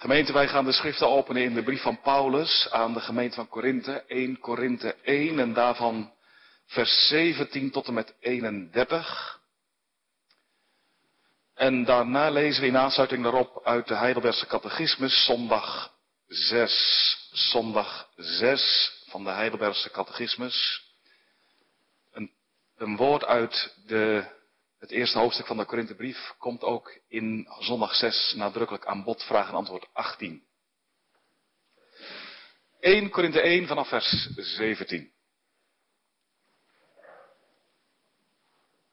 [0.00, 3.48] Gemeente, wij gaan de schriften openen in de brief van Paulus aan de gemeente van
[3.48, 6.12] Korinthe, 1 Korinthe 1 en daarvan
[6.66, 9.40] vers 17 tot en met 31.
[11.54, 15.94] En daarna lezen we in aansluiting daarop uit de Heidelbergse Catechismus, zondag
[16.26, 20.82] 6, zondag 6 van de Heidelbergse Catechismus.
[22.12, 22.30] Een,
[22.76, 24.36] een woord uit de
[24.78, 29.48] het eerste hoofdstuk van de Korinthebrief komt ook in zondag 6 nadrukkelijk aan bod, vraag
[29.48, 30.46] en antwoord 18.
[32.80, 35.12] 1 Korinthe 1 vanaf vers 17.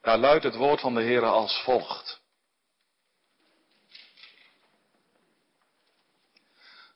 [0.01, 2.23] Daar luidt het woord van de Heer als volgt.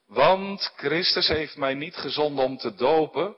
[0.06, 3.36] Want Christus heeft mij niet gezonden om te dopen,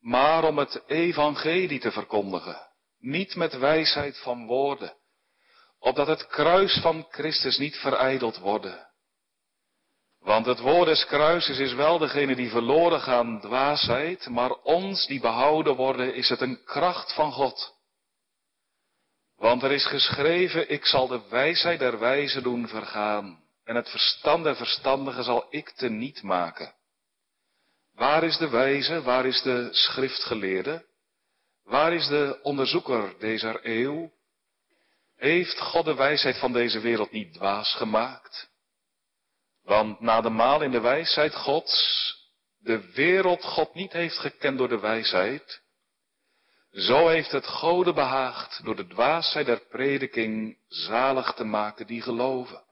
[0.00, 2.66] maar om het evangelie te verkondigen
[2.98, 4.96] niet met wijsheid van woorden,
[5.78, 8.86] opdat het kruis van Christus niet verijdeld worden.
[10.26, 15.20] Want het woord des kruises is wel degene die verloren gaan dwaasheid, maar ons die
[15.20, 17.74] behouden worden is het een kracht van God.
[19.36, 24.44] Want er is geschreven, ik zal de wijsheid der wijze doen vergaan, en het verstand
[24.44, 26.74] der verstandigen zal ik te niet maken.
[27.94, 30.86] Waar is de wijze, waar is de schriftgeleerde?
[31.66, 34.12] Waar is de onderzoeker deze eeuw?
[35.16, 38.50] Heeft God de wijsheid van deze wereld niet dwaas gemaakt?
[39.62, 42.14] Want na de maal in de wijsheid Gods,
[42.58, 45.62] de wereld God niet heeft gekend door de wijsheid,
[46.70, 52.64] zo heeft het Gode behaagd door de dwaasheid der prediking zalig te maken die geloven.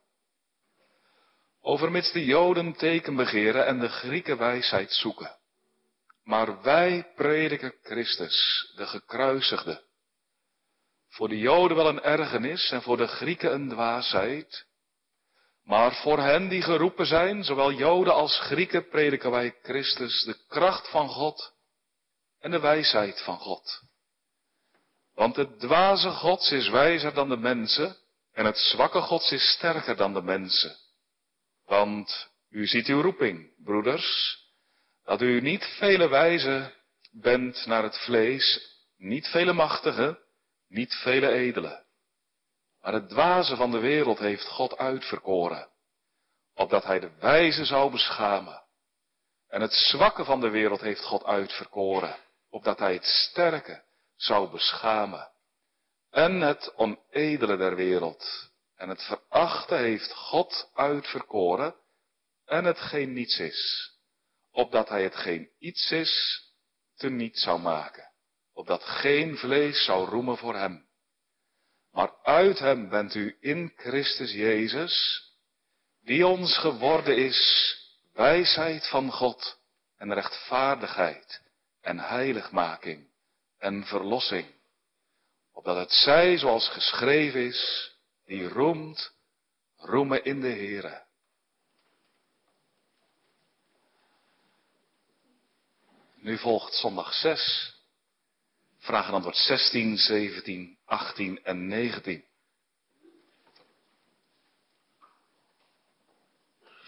[1.60, 5.36] Overmits de Joden teken begeren en de Grieken wijsheid zoeken.
[6.24, 9.82] Maar wij prediken Christus, de gekruisigde.
[11.08, 14.66] Voor de Joden wel een ergernis en voor de Grieken een dwaasheid.
[15.64, 20.90] Maar voor hen die geroepen zijn, zowel Joden als Grieken, prediken wij Christus, de kracht
[20.90, 21.52] van God
[22.38, 23.82] en de wijsheid van God.
[25.14, 27.96] Want het dwaze Gods is wijzer dan de mensen
[28.32, 30.76] en het zwakke Gods is sterker dan de mensen.
[31.64, 34.38] Want u ziet uw roeping, broeders,
[35.04, 36.72] dat u niet vele wijze
[37.10, 40.18] bent naar het vlees, niet vele machtige,
[40.68, 41.84] niet vele edele.
[42.80, 45.68] Maar het dwaze van de wereld heeft God uitverkoren,
[46.54, 48.62] opdat hij de wijze zou beschamen.
[49.48, 52.16] En het zwakke van de wereld heeft God uitverkoren,
[52.50, 53.82] opdat hij het sterke
[54.16, 55.32] zou beschamen.
[56.10, 61.74] En het onedele der wereld en het verachte heeft God uitverkoren
[62.44, 63.93] en het geen niets is
[64.54, 66.42] opdat hij het geen iets is,
[66.96, 68.10] te niet zou maken,
[68.52, 70.86] opdat geen vlees zou roemen voor hem.
[71.92, 75.22] Maar uit hem bent u in Christus Jezus,
[76.02, 77.78] die ons geworden is
[78.12, 79.58] wijsheid van God
[79.96, 81.42] en rechtvaardigheid
[81.80, 83.08] en heiligmaking
[83.58, 84.46] en verlossing,
[85.52, 87.92] opdat het zij, zoals geschreven is,
[88.24, 89.12] die roemt,
[89.76, 91.03] roemen in de Here.
[96.24, 97.74] Nu volgt zondag 6.
[98.78, 102.24] Vraag en antwoord 16, 17, 18 en 19.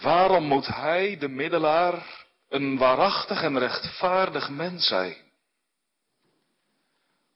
[0.00, 5.32] Waarom moet hij, de middelaar, een waarachtig en rechtvaardig mens zijn?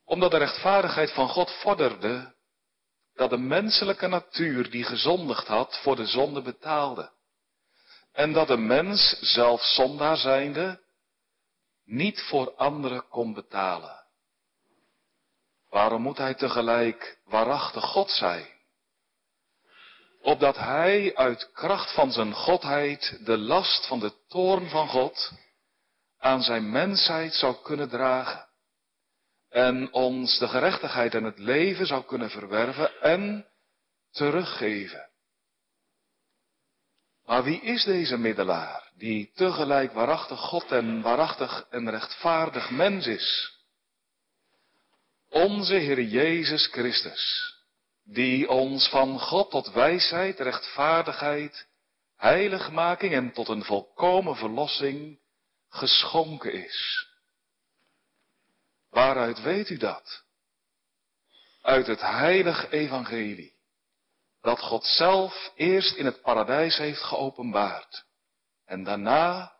[0.05, 2.35] Omdat de rechtvaardigheid van God vorderde
[3.15, 7.11] dat de menselijke natuur die gezondigd had voor de zonde betaalde.
[8.11, 10.89] En dat de mens, zelf zondaar zijnde,
[11.91, 14.03] niet voor anderen kon betalen.
[15.69, 18.47] Waarom moet hij tegelijk waarachtig God zijn?
[20.21, 25.31] Opdat hij uit kracht van zijn godheid de last van de toorn van God
[26.17, 28.47] aan zijn mensheid zou kunnen dragen.
[29.49, 33.47] En ons de gerechtigheid en het leven zou kunnen verwerven en
[34.11, 35.10] teruggeven.
[37.31, 43.57] Maar wie is deze middelaar, die tegelijk waarachtig God en waarachtig en rechtvaardig mens is?
[45.29, 47.53] Onze Heer Jezus Christus,
[48.03, 51.67] die ons van God tot wijsheid, rechtvaardigheid,
[52.17, 55.19] heiligmaking en tot een volkomen verlossing
[55.69, 57.07] geschonken is.
[58.89, 60.23] Waaruit weet u dat?
[61.61, 63.50] Uit het heilig evangelie
[64.41, 68.05] dat God zelf eerst in het paradijs heeft geopenbaard
[68.65, 69.55] en daarna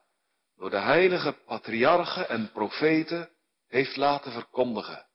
[0.56, 3.30] door de heilige patriarchen en profeten
[3.68, 5.06] heeft laten verkondigen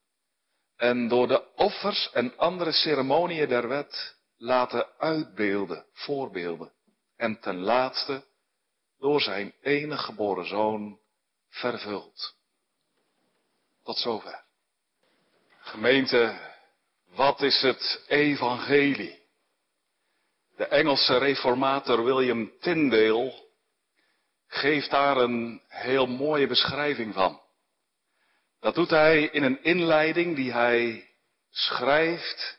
[0.77, 6.73] en door de offers en andere ceremoniën der wet laten uitbeelden, voorbeelden
[7.17, 8.25] en ten laatste
[8.99, 10.99] door zijn enige geboren zoon
[11.49, 12.35] vervuld.
[13.83, 14.45] Tot zover.
[15.61, 16.39] Gemeente,
[17.15, 19.26] wat is het evangelie?
[20.57, 23.45] De Engelse reformator William Tyndale
[24.47, 27.41] geeft daar een heel mooie beschrijving van.
[28.61, 31.09] Dat doet hij in een inleiding die hij
[31.51, 32.59] schrijft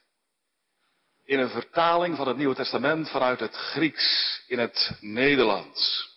[1.24, 6.10] in een vertaling van het Nieuwe Testament vanuit het Grieks in het Nederlands.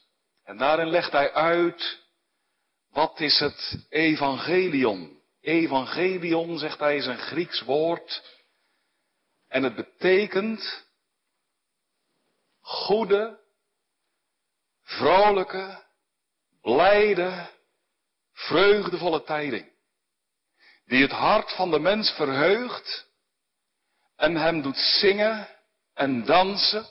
[0.45, 1.99] En daarin legt hij uit,
[2.91, 5.21] wat is het evangelion?
[5.41, 8.39] Evangelion, zegt hij, is een Grieks woord.
[9.49, 10.89] En het betekent
[12.61, 13.41] goede,
[14.83, 15.85] vrolijke,
[16.61, 17.51] blijde,
[18.33, 19.73] vreugdevolle tijding.
[20.85, 23.09] Die het hart van de mens verheugt
[24.17, 25.49] en hem doet zingen
[25.95, 26.87] en dansen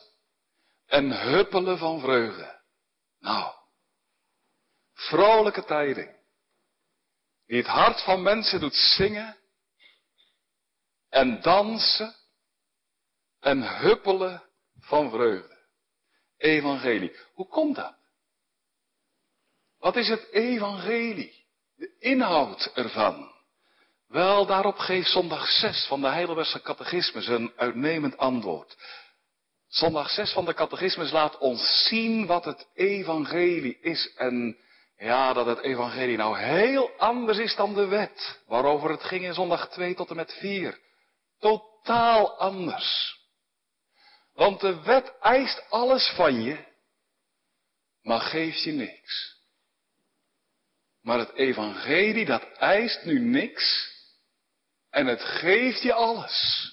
[0.85, 2.61] en huppelen van vreugde.
[3.19, 3.53] Nou,
[4.93, 6.17] vrolijke tijding.
[7.45, 9.37] Die het hart van mensen doet zingen
[11.09, 12.15] en dansen
[13.39, 14.43] en huppelen
[14.79, 15.48] van vreugde.
[16.39, 17.15] Evangelie.
[17.33, 17.93] Hoe komt dat?
[19.79, 21.45] Wat is het evangelie?
[21.75, 23.31] De inhoud ervan.
[24.07, 28.77] Wel, daarop geeft zondag 6 van de Heidelbergse catechismus een uitnemend antwoord.
[29.67, 34.57] Zondag 6 van de catechismus laat ons zien wat het evangelie is en
[34.97, 39.33] ja, dat het evangelie nou heel anders is dan de wet, waarover het ging in
[39.33, 40.79] zondag 2 tot en met 4.
[41.39, 43.18] Totaal anders.
[44.39, 46.57] Want de wet eist alles van je,
[48.01, 49.37] maar geeft je niks.
[51.01, 53.91] Maar het evangelie, dat eist nu niks
[54.89, 56.67] en het geeft je alles.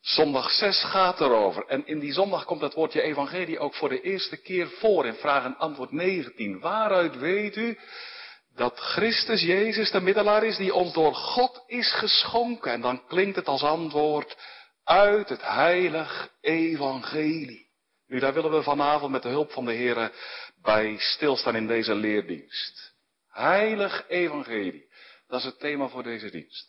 [0.00, 1.66] Zondag 6 gaat erover.
[1.66, 5.14] En in die zondag komt dat woordje evangelie ook voor de eerste keer voor in
[5.14, 6.60] vraag en antwoord 19.
[6.60, 7.78] Waaruit weet u
[8.54, 12.72] dat Christus Jezus de middelaar is die ons door God is geschonken?
[12.72, 14.36] En dan klinkt het als antwoord
[14.90, 17.68] uit het heilig evangelie.
[18.06, 20.12] Nu, daar willen we vanavond met de hulp van de Heer
[20.62, 22.94] bij stilstaan in deze leerdienst.
[23.28, 24.88] Heilig evangelie.
[25.26, 26.68] Dat is het thema voor deze dienst.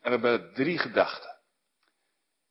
[0.00, 1.30] En we hebben drie gedachten.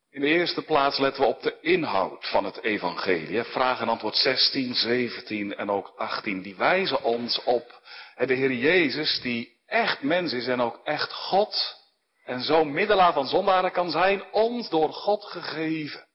[0.09, 3.44] In de eerste plaats letten we op de inhoud van het evangelie.
[3.44, 6.41] Vraag en antwoord 16, 17 en ook 18.
[6.41, 7.81] Die wijzen ons op
[8.15, 11.81] de Heer Jezus die echt mens is en ook echt God.
[12.23, 16.07] En zo middelaar van zondaren kan zijn, ons door God gegeven.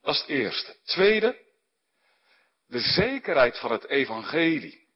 [0.00, 0.76] Dat is het eerste.
[0.84, 1.44] Tweede,
[2.66, 4.88] de zekerheid van het evangelie.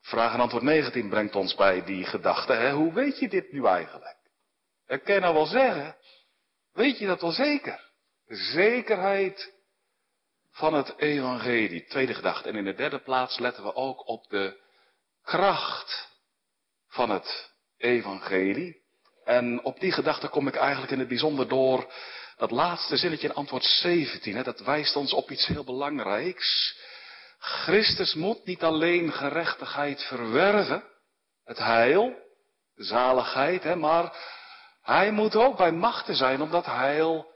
[0.00, 2.52] Vraag en antwoord 19 brengt ons bij die gedachte.
[2.52, 2.72] Hè?
[2.72, 4.16] Hoe weet je dit nu eigenlijk?
[4.86, 5.96] Ik kan nou wel zeggen,
[6.72, 7.90] weet je dat wel zeker?
[8.26, 9.54] De zekerheid
[10.50, 11.84] van het evangelie.
[11.84, 12.48] Tweede gedachte.
[12.48, 14.60] En in de derde plaats letten we ook op de
[15.22, 16.08] kracht
[16.88, 18.84] van het evangelie.
[19.26, 21.92] En op die gedachte kom ik eigenlijk in het bijzonder door
[22.36, 24.36] dat laatste zinnetje in antwoord 17.
[24.36, 26.78] Hè, dat wijst ons op iets heel belangrijks.
[27.38, 30.84] Christus moet niet alleen gerechtigheid verwerven,
[31.44, 32.14] het heil,
[32.74, 34.16] de zaligheid, hè, maar
[34.82, 37.26] hij moet ook bij machten zijn om dat heil,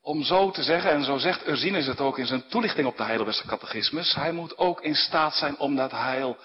[0.00, 3.04] om zo te zeggen, en zo zegt Ursinus het ook in zijn toelichting op de
[3.04, 6.36] Heidelbergse catechismus, hij moet ook in staat zijn om dat heil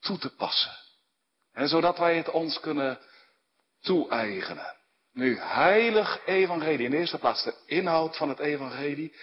[0.00, 0.72] toe te passen.
[1.52, 2.98] En zodat wij het ons kunnen
[3.80, 4.76] toe-eigenen.
[5.12, 6.84] Nu, heilig evangelie.
[6.84, 9.14] In de eerste plaats de inhoud van het evangelie.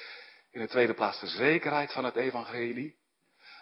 [0.52, 2.98] In de tweede plaats de zekerheid van het evangelie.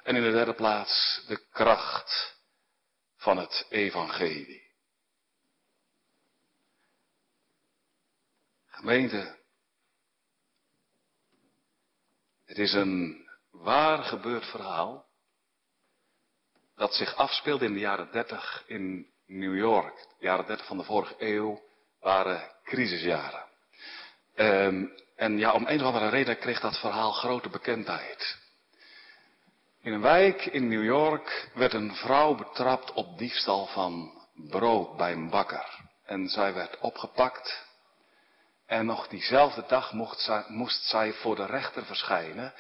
[0.04, 2.36] En in de derde plaats de kracht
[3.18, 4.64] van het evangelie.
[8.68, 9.40] Gemeente,
[12.46, 15.06] het is een waar gebeurd verhaal
[16.76, 19.96] dat zich afspeelde in de jaren dertig in New York.
[20.20, 21.62] De jaren dertig van de vorige eeuw
[22.02, 23.44] waren crisisjaren.
[24.36, 28.38] Um, en ja, om een of andere reden kreeg dat verhaal grote bekendheid.
[29.82, 34.12] In een wijk in New York werd een vrouw betrapt op diefstal van
[34.50, 35.80] brood bij een bakker.
[36.06, 37.66] En zij werd opgepakt.
[38.66, 39.94] En nog diezelfde dag
[40.48, 42.54] moest zij voor de rechter verschijnen.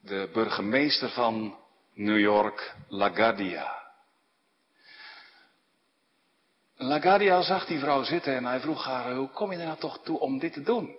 [0.00, 1.58] De burgemeester van
[1.94, 3.81] New York, LaGuardia.
[6.82, 10.02] LaGuardia zag die vrouw zitten en hij vroeg haar, hoe kom je er nou toch
[10.02, 10.96] toe om dit te doen?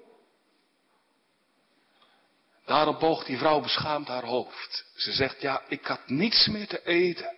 [2.65, 4.85] Daarop boog die vrouw beschaamd haar hoofd.
[4.95, 7.37] Ze zegt, ja, ik had niets meer te eten.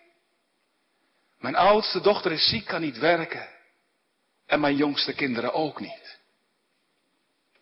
[1.39, 3.47] Mijn oudste dochter is ziek, kan niet werken.
[4.45, 6.19] En mijn jongste kinderen ook niet.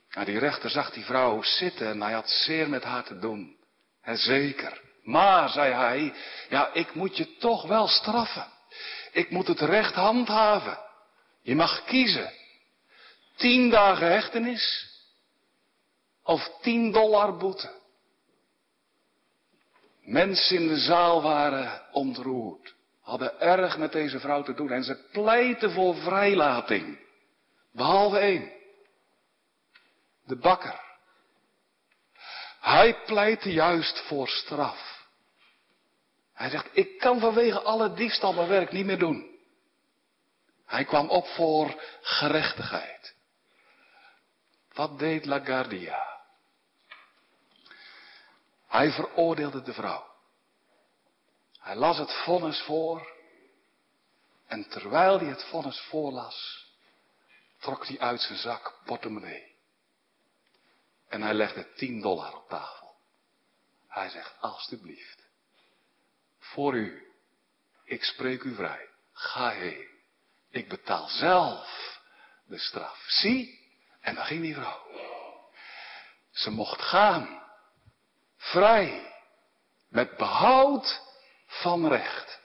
[0.10, 3.58] Nou, die rechter zag die vrouw zitten en hij had zeer met haar te doen.
[4.02, 4.82] En zeker.
[5.04, 6.14] Maar, zei hij,
[6.50, 8.53] ja, ik moet je toch wel straffen.
[9.14, 10.78] Ik moet het recht handhaven.
[11.42, 12.32] Je mag kiezen.
[13.36, 14.92] Tien dagen hechtenis
[16.24, 17.82] of tien dollar boete.
[20.02, 25.08] Mensen in de zaal waren ontroerd, hadden erg met deze vrouw te doen en ze
[25.12, 27.00] pleiten voor vrijlating.
[27.72, 28.52] Behalve één.
[30.26, 30.80] De bakker.
[32.60, 34.93] Hij pleitte juist voor straf.
[36.34, 39.38] Hij zegt, ik kan vanwege alle diefstal mijn werk niet meer doen.
[40.66, 43.16] Hij kwam op voor gerechtigheid.
[44.74, 46.22] Wat deed LaGuardia?
[48.68, 50.12] Hij veroordeelde de vrouw.
[51.60, 53.12] Hij las het vonnis voor.
[54.48, 56.68] En terwijl hij het vonnis voorlas,
[57.60, 59.56] trok hij uit zijn zak portemonnee.
[61.08, 62.96] En hij legde 10 dollar op tafel.
[63.88, 65.23] Hij zegt, alstublieft,
[66.44, 67.02] voor u,
[67.86, 69.88] ik spreek u vrij, ga heen.
[70.52, 72.00] Ik betaal zelf
[72.46, 73.04] de straf.
[73.08, 73.60] Zie,
[74.02, 74.82] en dan ging die vrouw.
[76.32, 77.42] Ze mocht gaan.
[78.38, 79.14] Vrij.
[79.90, 81.02] Met behoud
[81.48, 82.42] van recht.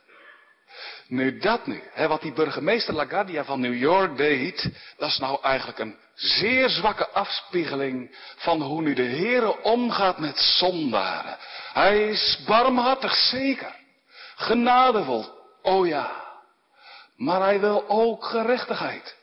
[1.07, 5.43] Nu dat nu, hè, wat die burgemeester LaGuardia van New York deed, dat is nou
[5.43, 11.37] eigenlijk een zeer zwakke afspiegeling van hoe nu de Heere omgaat met zondaren.
[11.73, 13.75] Hij is barmhartig zeker,
[14.39, 15.25] genadevol,
[15.63, 16.25] oh ja,
[17.17, 19.17] maar hij wil ook gerechtigheid.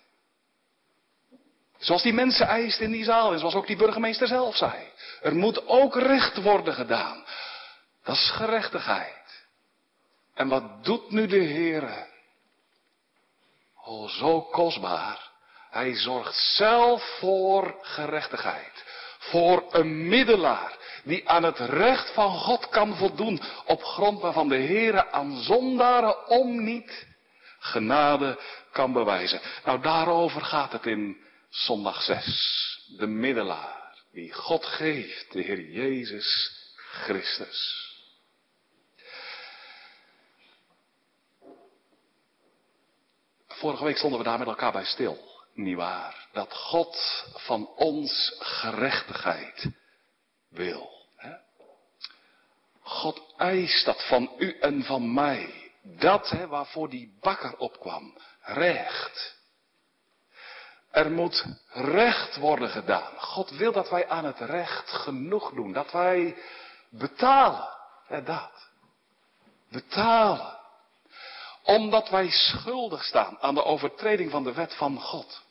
[1.78, 4.92] Zoals die mensen eist in die zaal en zoals ook die burgemeester zelf zei.
[5.22, 7.24] Er moet ook recht worden gedaan.
[8.04, 9.46] Dat is gerechtigheid.
[10.34, 12.08] En wat doet nu de Heere?
[13.84, 15.30] Oh, zo kostbaar.
[15.70, 18.84] Hij zorgt zelf voor gerechtigheid.
[19.20, 24.58] Voor een middelaar die aan het recht van God kan voldoen op grond waarvan de
[24.58, 27.06] Heere aan zondaren om niet
[27.60, 28.40] genade
[28.72, 29.42] kan bewijzen.
[29.66, 31.18] Nou, daarover gaat het in
[31.50, 32.96] zondag 6.
[32.98, 37.84] De middelaar die God geeft, de Heer Jezus Christus.
[43.48, 45.34] Vorige week stonden we daar met elkaar bij stil.
[45.54, 46.28] Niet waar?
[46.32, 49.70] Dat God van ons gerechtigheid
[50.50, 50.95] wil.
[52.86, 52.92] Hè?
[52.92, 55.72] God eist dat van u en van mij.
[55.82, 58.18] Dat hè, waarvoor die bakker opkwam.
[58.42, 59.36] Recht.
[60.92, 63.14] Er moet recht worden gedaan.
[63.18, 65.74] God wil dat wij aan het recht genoeg doen.
[65.74, 66.38] Dat wij
[66.90, 67.70] betalen.
[68.08, 68.52] Ja, dat.
[69.70, 70.58] Betalen.
[71.64, 75.45] Omdat wij schuldig staan aan de overtreding van de wet van God.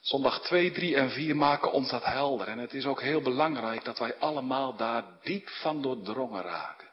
[0.00, 2.48] Zondag 2, 3 en 4 maken ons dat helder.
[2.48, 6.88] En het is ook heel belangrijk dat wij allemaal daar diep van doordrongen raken.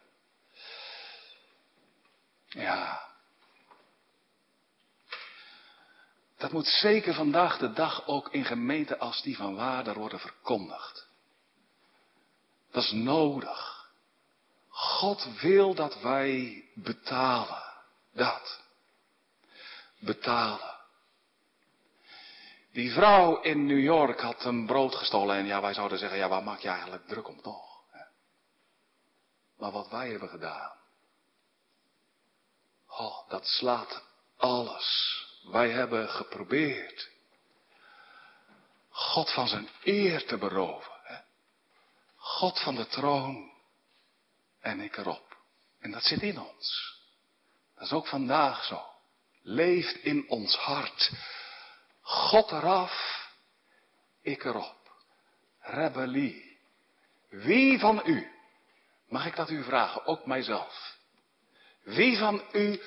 [2.47, 3.05] Ja,
[6.37, 11.07] Dat moet zeker vandaag de dag ook in gemeenten als die van Waarder worden verkondigd.
[12.71, 13.89] Dat is nodig.
[14.69, 17.63] God wil dat wij betalen.
[18.13, 18.61] Dat.
[19.99, 20.74] Betalen.
[22.75, 26.27] Die vrouw in New York had een brood gestolen en ja, wij zouden zeggen, ja,
[26.27, 27.83] waar maak je eigenlijk druk om toch?
[29.57, 30.71] Maar wat wij hebben gedaan.
[32.87, 34.03] Oh, dat slaat
[34.37, 37.09] alles wij hebben geprobeerd
[38.89, 41.23] God van zijn eer te beroven.
[42.15, 43.51] God van de troon
[44.59, 45.37] en ik erop.
[45.79, 46.97] En dat zit in ons.
[47.75, 48.81] Dat is ook vandaag zo.
[49.41, 51.11] Leeft in ons hart.
[52.05, 53.27] God eraf,
[54.21, 54.91] ik erop.
[55.59, 56.57] Rebellie.
[57.29, 58.27] Wie van u,
[59.07, 60.97] mag ik dat u vragen, ook mijzelf.
[61.83, 62.81] Wie van u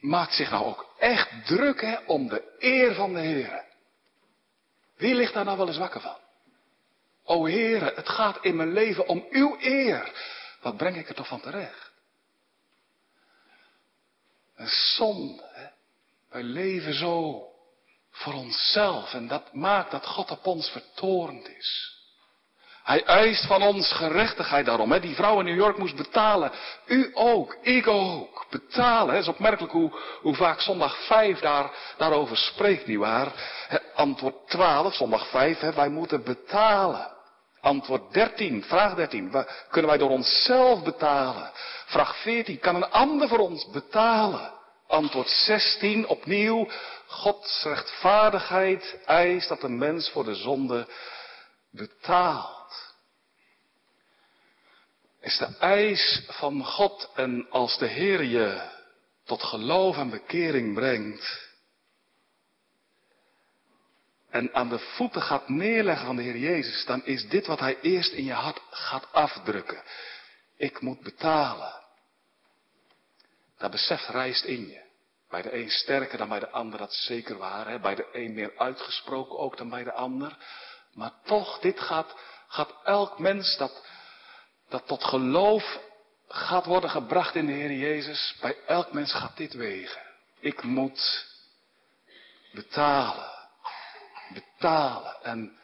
[0.00, 3.64] maakt zich nou ook echt druk hè, om de eer van de Heer.
[4.96, 6.18] Wie ligt daar nou wel eens wakker van?
[7.24, 10.12] O Heere, het gaat in mijn leven om uw eer.
[10.60, 11.90] Wat breng ik er toch van terecht?
[14.54, 15.50] Een zonde.
[15.52, 15.66] Hè?
[16.28, 17.42] Wij leven zo
[18.16, 21.94] voor onszelf en dat maakt dat God op ons vertorend is.
[22.82, 24.92] Hij eist van ons gerechtigheid daarom.
[24.92, 25.00] Hè?
[25.00, 26.52] Die vrouw in New York moest betalen.
[26.86, 28.46] U ook, ik ook.
[28.50, 29.14] Betalen.
[29.14, 33.32] Het is opmerkelijk hoe, hoe vaak zondag 5 daar, daarover spreekt, nietwaar?
[33.94, 35.72] Antwoord 12, zondag 5, hè?
[35.72, 37.14] wij moeten betalen.
[37.60, 39.44] Antwoord 13, vraag 13.
[39.70, 41.50] Kunnen wij door onszelf betalen?
[41.86, 44.55] Vraag 14, kan een ander voor ons betalen?
[44.96, 46.68] Antwoord 16, opnieuw,
[47.06, 50.88] Gods rechtvaardigheid eist dat de mens voor de zonde
[51.70, 52.94] betaalt.
[55.20, 58.70] Is de eis van God en als de Heer je
[59.24, 61.50] tot geloof en bekering brengt
[64.30, 67.80] en aan de voeten gaat neerleggen van de Heer Jezus, dan is dit wat Hij
[67.80, 69.82] eerst in je hart gaat afdrukken.
[70.56, 71.84] Ik moet betalen.
[73.58, 74.84] Dat besef rijst in je.
[75.36, 77.68] Bij de een sterker dan bij de ander, dat is zeker waar.
[77.68, 77.80] Hè?
[77.80, 80.36] Bij de een meer uitgesproken ook dan bij de ander.
[80.92, 82.14] Maar toch, dit gaat,
[82.48, 83.86] gaat elk mens dat,
[84.68, 85.78] dat tot geloof
[86.28, 88.36] gaat worden gebracht in de Heer Jezus.
[88.40, 90.02] Bij elk mens gaat dit wegen.
[90.40, 91.26] Ik moet
[92.52, 93.30] betalen.
[94.32, 95.16] Betalen.
[95.22, 95.58] En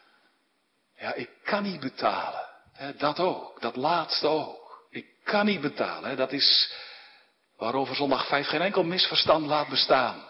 [0.97, 2.47] ja, ik kan niet betalen.
[2.73, 2.97] Hè?
[2.97, 3.61] Dat ook.
[3.61, 4.87] Dat laatste ook.
[4.91, 6.11] Ik kan niet betalen.
[6.11, 6.17] Hè?
[6.17, 6.73] Dat is
[7.62, 10.28] waarover zondag 5 geen enkel misverstand laat bestaan.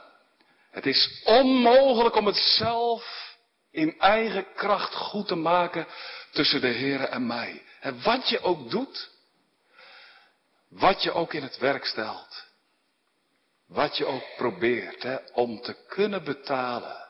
[0.71, 3.35] Het is onmogelijk om het zelf
[3.71, 5.87] in eigen kracht goed te maken
[6.31, 7.63] tussen de Heer en mij.
[7.81, 9.11] En wat je ook doet,
[10.69, 12.47] wat je ook in het werk stelt,
[13.67, 17.09] wat je ook probeert hè, om te kunnen betalen,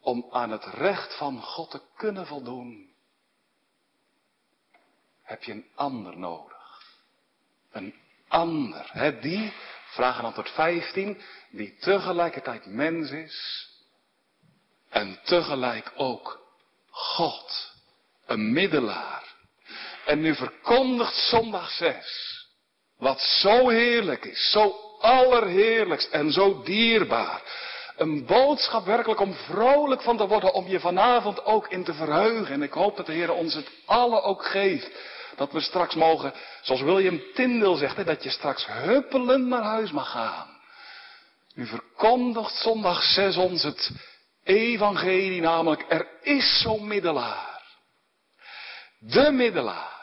[0.00, 2.92] om aan het recht van God te kunnen voldoen,
[5.22, 6.82] heb je een ander nodig.
[7.70, 7.94] Een
[8.28, 8.90] ander.
[8.92, 9.18] Hè?
[9.18, 9.52] Die,
[9.86, 11.20] vraag en antwoord 15,
[11.50, 13.68] die tegelijkertijd mens is
[14.90, 16.40] en tegelijk ook
[16.90, 17.72] God.
[18.26, 19.36] Een middelaar.
[20.04, 22.46] En nu verkondigt zondag 6,
[22.98, 27.42] wat zo heerlijk is, zo allerheerlijkst en zo dierbaar.
[27.96, 32.54] Een boodschap werkelijk om vrolijk van te worden, om je vanavond ook in te verheugen.
[32.54, 34.90] En ik hoop dat de Heer ons het alle ook geeft.
[35.38, 39.90] Dat we straks mogen, zoals William Tyndale zegt, hè, dat je straks huppelend naar huis
[39.90, 40.56] mag gaan.
[41.54, 43.90] Nu verkondigt zondag 6 ons het
[44.44, 47.62] evangelie, namelijk er is zo'n middelaar.
[48.98, 49.96] De middelaar.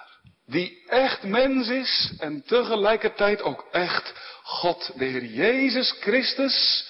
[0.45, 6.87] Die echt mens is en tegelijkertijd ook echt God, de Heer Jezus Christus,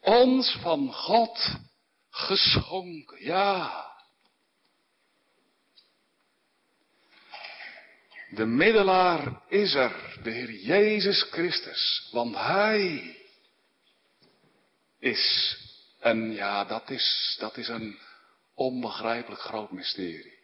[0.00, 1.56] ons van God
[2.10, 3.24] geschonken.
[3.24, 3.84] Ja.
[8.36, 13.16] De middelaar is er, de Heer Jezus Christus, want Hij
[14.98, 15.56] is,
[16.00, 17.98] en ja, dat is, dat is een
[18.54, 20.38] onbegrijpelijk groot mysterie.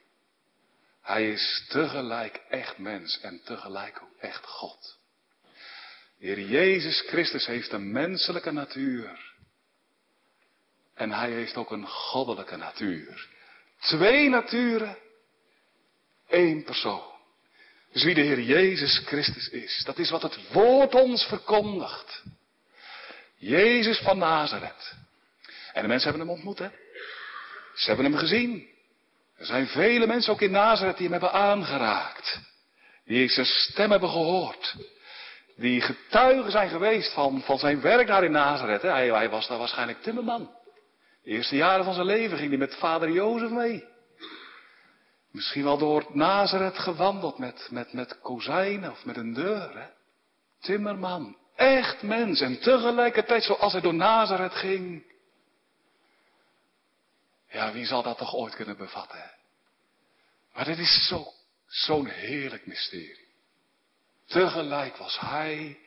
[1.03, 4.99] Hij is tegelijk echt mens en tegelijk ook echt God.
[6.19, 9.35] De Heer Jezus Christus heeft een menselijke natuur.
[10.95, 13.29] En hij heeft ook een goddelijke natuur.
[13.81, 14.99] Twee naturen,
[16.29, 17.12] één persoon.
[17.93, 22.23] Dus wie de Heer Jezus Christus is, dat is wat het woord ons verkondigt.
[23.37, 24.95] Jezus van Nazareth.
[25.73, 26.69] En de mensen hebben hem ontmoet, hè?
[27.75, 28.67] Ze hebben hem gezien.
[29.37, 32.41] Er zijn vele mensen ook in Nazareth die hem hebben aangeraakt.
[33.05, 34.77] Die zijn stem hebben gehoord.
[35.57, 38.83] Die getuigen zijn geweest van, van zijn werk daar in Nazareth.
[38.83, 38.89] Hè?
[38.89, 40.51] Hij, hij was daar waarschijnlijk timmerman.
[41.23, 43.85] De eerste jaren van zijn leven ging hij met vader Jozef mee.
[45.33, 49.79] Misschien wel door Nazareth gewandeld met, met, met kozijnen of met een deur.
[49.79, 49.87] Hè?
[50.61, 52.41] Timmerman, echt mens.
[52.41, 55.05] En tegelijkertijd zoals hij door Nazareth ging.
[57.49, 59.19] Ja, wie zal dat toch ooit kunnen bevatten?
[59.19, 59.29] Hè?
[60.53, 61.27] Maar dit is zo,
[61.67, 63.31] zo'n heerlijk mysterie.
[64.27, 65.79] Tegelijk was hij,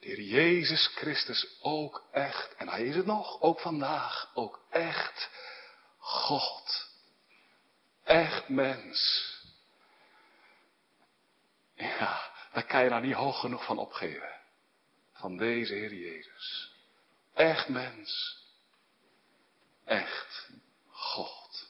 [0.00, 5.30] de Heer Jezus Christus, ook echt, en hij is het nog, ook vandaag, ook echt
[5.98, 6.85] God
[8.06, 9.30] echt mens.
[11.74, 14.30] Ja, daar kan je nou niet hoog genoeg van opgeven.
[15.12, 16.72] Van deze Heer Jezus.
[17.34, 18.38] Echt mens.
[19.84, 20.48] Echt
[20.90, 21.68] God.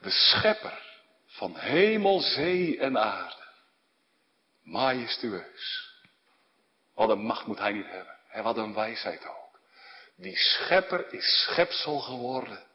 [0.00, 3.46] De schepper van hemel, zee en aarde.
[4.62, 5.92] Majestueus.
[6.94, 8.16] Wat een macht moet hij niet hebben.
[8.30, 9.60] En wat een wijsheid ook.
[10.16, 12.67] Die schepper is schepsel geworden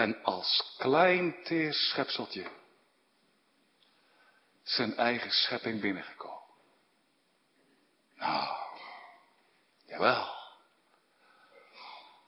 [0.00, 2.50] en als klein teer schepseltje
[4.62, 6.48] zijn eigen schepping binnengekomen.
[8.14, 8.56] Nou,
[9.86, 10.38] jawel.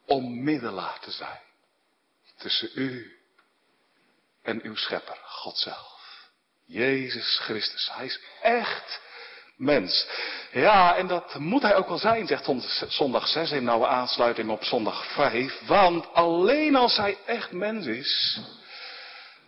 [0.07, 1.41] Om middelaar te zijn
[2.37, 3.21] tussen u
[4.43, 6.31] en uw schepper, God zelf.
[6.65, 7.91] Jezus Christus.
[7.93, 9.01] Hij is echt
[9.57, 10.07] mens.
[10.53, 12.51] Ja, en dat moet hij ook wel zijn, zegt
[12.89, 15.61] zondag 6 in nauwe aansluiting op zondag 5.
[15.67, 18.41] Want alleen als hij echt mens is,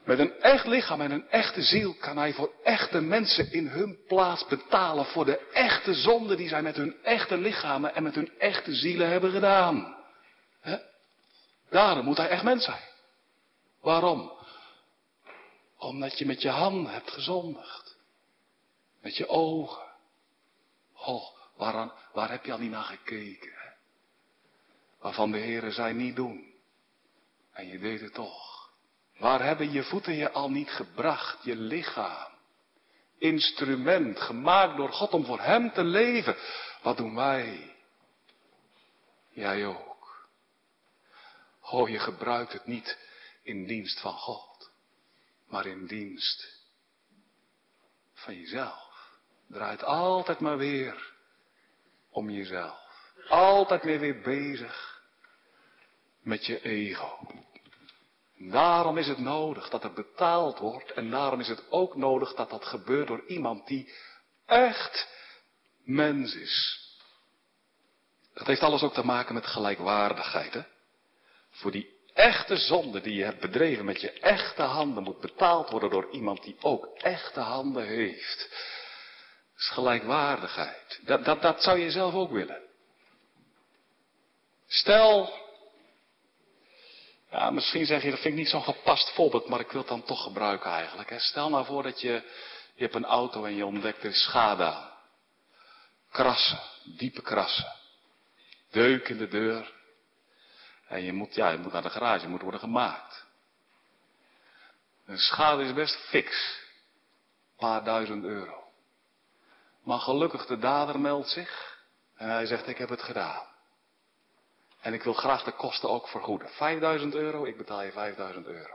[0.04, 3.98] Met een echt lichaam en een echte ziel kan hij voor echte mensen in hun
[4.06, 8.32] plaats betalen voor de echte zonde die zij met hun echte lichamen en met hun
[8.38, 9.96] echte zielen hebben gedaan.
[11.70, 12.82] Daarom moet hij echt mens zijn.
[13.80, 14.32] Waarom?
[15.78, 17.96] Omdat je met je handen hebt gezondigd.
[19.02, 19.93] Met je ogen.
[21.04, 23.52] Oh, waar, waar heb je al niet naar gekeken?
[24.98, 26.54] Waarvan de Heeren zei niet doen.
[27.52, 28.72] En je deed het toch.
[29.18, 31.44] Waar hebben je voeten je al niet gebracht?
[31.44, 32.32] Je lichaam.
[33.18, 36.36] Instrument, gemaakt door God om voor Hem te leven.
[36.82, 37.76] Wat doen wij?
[39.28, 40.28] Jij ook.
[41.60, 42.98] Oh, je gebruikt het niet
[43.42, 44.70] in dienst van God,
[45.46, 46.62] maar in dienst
[48.12, 48.93] van jezelf.
[49.48, 51.12] Draait altijd maar weer
[52.10, 52.82] om jezelf.
[53.28, 55.02] Altijd meer weer bezig
[56.22, 57.18] met je ego.
[58.38, 62.50] Daarom is het nodig dat er betaald wordt en daarom is het ook nodig dat
[62.50, 63.92] dat gebeurt door iemand die
[64.46, 65.08] echt
[65.84, 66.82] mens is.
[68.34, 70.54] Dat heeft alles ook te maken met gelijkwaardigheid.
[70.54, 70.62] Hè?
[71.50, 75.90] Voor die echte zonde die je hebt bedreven met je echte handen moet betaald worden
[75.90, 78.48] door iemand die ook echte handen heeft.
[79.56, 81.00] Is gelijkwaardigheid.
[81.02, 82.62] Dat, dat, dat zou je zelf ook willen.
[84.66, 85.32] Stel,
[87.30, 89.88] ja, misschien zeg je, dat vind ik niet zo'n gepast voorbeeld, maar ik wil het
[89.88, 91.10] dan toch gebruiken eigenlijk.
[91.10, 91.18] Hè.
[91.18, 92.12] Stel nou voor dat je,
[92.74, 94.90] je hebt een auto en je ontdekt er schade aan.
[96.10, 97.72] Krassen, diepe krassen.
[98.70, 99.72] Deuk in de deur.
[100.88, 103.24] En je moet, ja, je moet naar de garage, moet worden gemaakt.
[105.06, 106.58] Een schade is best fix.
[107.50, 108.63] Een paar duizend euro.
[109.84, 111.82] Maar gelukkig de dader meldt zich.
[112.16, 113.46] En hij zegt, ik heb het gedaan.
[114.80, 116.48] En ik wil graag de kosten ook vergoeden.
[116.48, 118.74] 5000 euro, ik betaal je 5000 euro.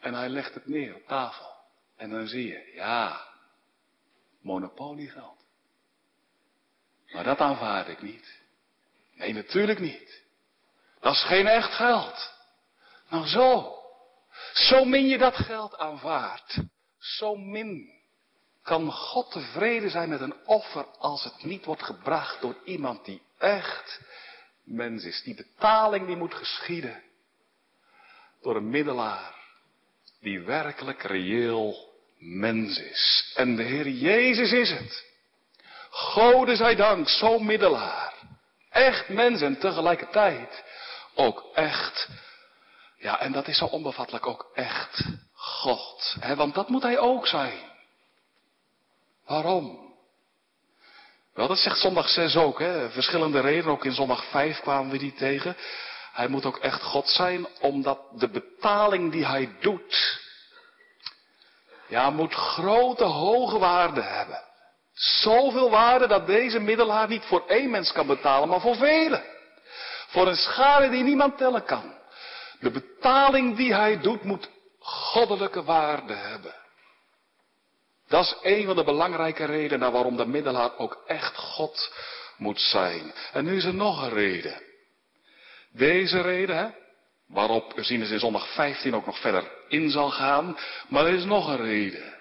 [0.00, 1.46] En hij legt het neer op tafel.
[1.96, 3.28] En dan zie je, ja,
[4.42, 5.44] monopoliegeld.
[7.12, 8.40] Maar dat aanvaard ik niet.
[9.14, 10.22] Nee, natuurlijk niet.
[11.00, 12.34] Dat is geen echt geld.
[13.08, 13.74] Nou zo.
[14.52, 16.58] Zo min je dat geld aanvaardt.
[16.98, 17.95] Zo min
[18.66, 23.22] kan God tevreden zijn met een offer als het niet wordt gebracht door iemand die
[23.38, 24.00] echt
[24.64, 25.22] mens is.
[25.22, 27.02] Die betaling die moet geschieden
[28.42, 29.34] door een middelaar
[30.20, 33.32] die werkelijk reëel mens is.
[33.36, 35.04] En de Heer Jezus is het.
[35.90, 38.14] Gode zij dank, zo'n middelaar.
[38.70, 40.64] Echt mens en tegelijkertijd
[41.14, 42.08] ook echt.
[42.98, 46.16] Ja, en dat is zo onbevattelijk ook echt God.
[46.34, 47.74] Want dat moet hij ook zijn.
[49.26, 49.94] Waarom?
[51.34, 52.58] Wel, dat zegt zondag 6 ook.
[52.58, 52.90] Hè?
[52.90, 53.72] Verschillende redenen.
[53.72, 55.56] Ook in zondag 5 kwamen we die tegen.
[56.12, 60.20] Hij moet ook echt God zijn, omdat de betaling die hij doet,
[61.88, 64.42] ja, moet grote, hoge waarde hebben.
[64.92, 69.24] Zoveel waarde dat deze middelaar niet voor één mens kan betalen, maar voor velen.
[70.06, 71.94] Voor een schade die niemand tellen kan.
[72.60, 76.54] De betaling die hij doet moet goddelijke waarde hebben.
[78.08, 81.92] Dat is een van de belangrijke redenen waarom de middelaar ook echt God
[82.36, 83.12] moet zijn.
[83.32, 84.62] En nu is er nog een reden.
[85.72, 86.68] Deze reden, hè,
[87.28, 91.48] waarop Ursinus in zondag 15 ook nog verder in zal gaan, maar er is nog
[91.48, 92.14] een reden.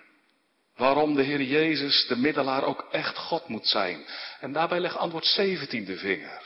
[0.76, 4.06] Waarom de Heer Jezus, de middelaar, ook echt God moet zijn.
[4.40, 6.42] En daarbij legt antwoord 17 de vinger.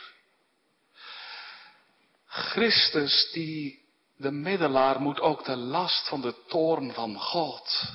[2.26, 3.84] Christus, die
[4.16, 7.88] de middelaar, moet ook de last van de toorn van God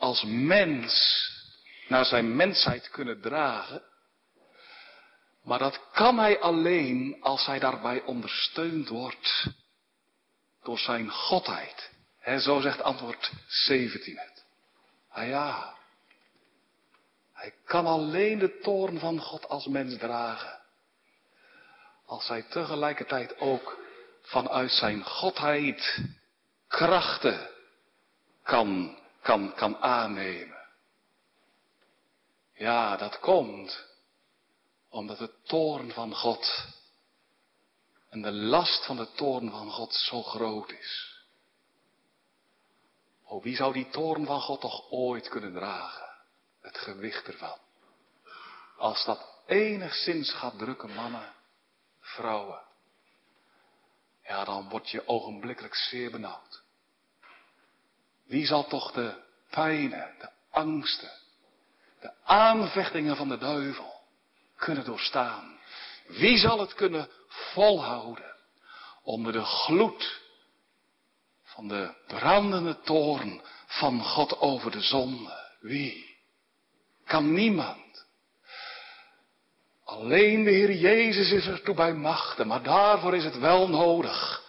[0.00, 1.24] als mens
[1.88, 3.82] naar zijn mensheid kunnen dragen.
[5.42, 9.46] Maar dat kan hij alleen als hij daarbij ondersteund wordt
[10.62, 11.90] door zijn godheid.
[12.18, 14.44] He, zo zegt antwoord 17 het.
[15.08, 15.74] Ah ja,
[17.32, 20.60] hij kan alleen de toorn van God als mens dragen.
[22.06, 23.78] Als hij tegelijkertijd ook
[24.22, 25.98] vanuit zijn godheid
[26.68, 27.48] krachten
[28.42, 30.58] kan kan, kan aannemen.
[32.54, 33.88] Ja, dat komt
[34.88, 36.64] omdat de toorn van God
[38.08, 41.18] en de last van de toorn van God zo groot is.
[43.24, 46.08] Oh, wie zou die toorn van God toch ooit kunnen dragen?
[46.60, 47.58] Het gewicht ervan.
[48.76, 51.32] Als dat enigszins gaat drukken, mannen,
[52.00, 52.62] vrouwen.
[54.22, 56.59] Ja, dan word je ogenblikkelijk zeer benauwd.
[58.30, 59.14] Wie zal toch de
[59.50, 61.10] pijnen, de angsten,
[62.00, 64.00] de aanvechtingen van de duivel
[64.56, 65.58] kunnen doorstaan?
[66.06, 68.36] Wie zal het kunnen volhouden
[69.02, 70.20] onder de gloed
[71.44, 75.50] van de brandende toorn van God over de zonde.
[75.60, 76.16] Wie?
[77.04, 78.06] Kan niemand.
[79.84, 84.42] Alleen de Heer Jezus is er toe bij machten, maar daarvoor is het wel nodig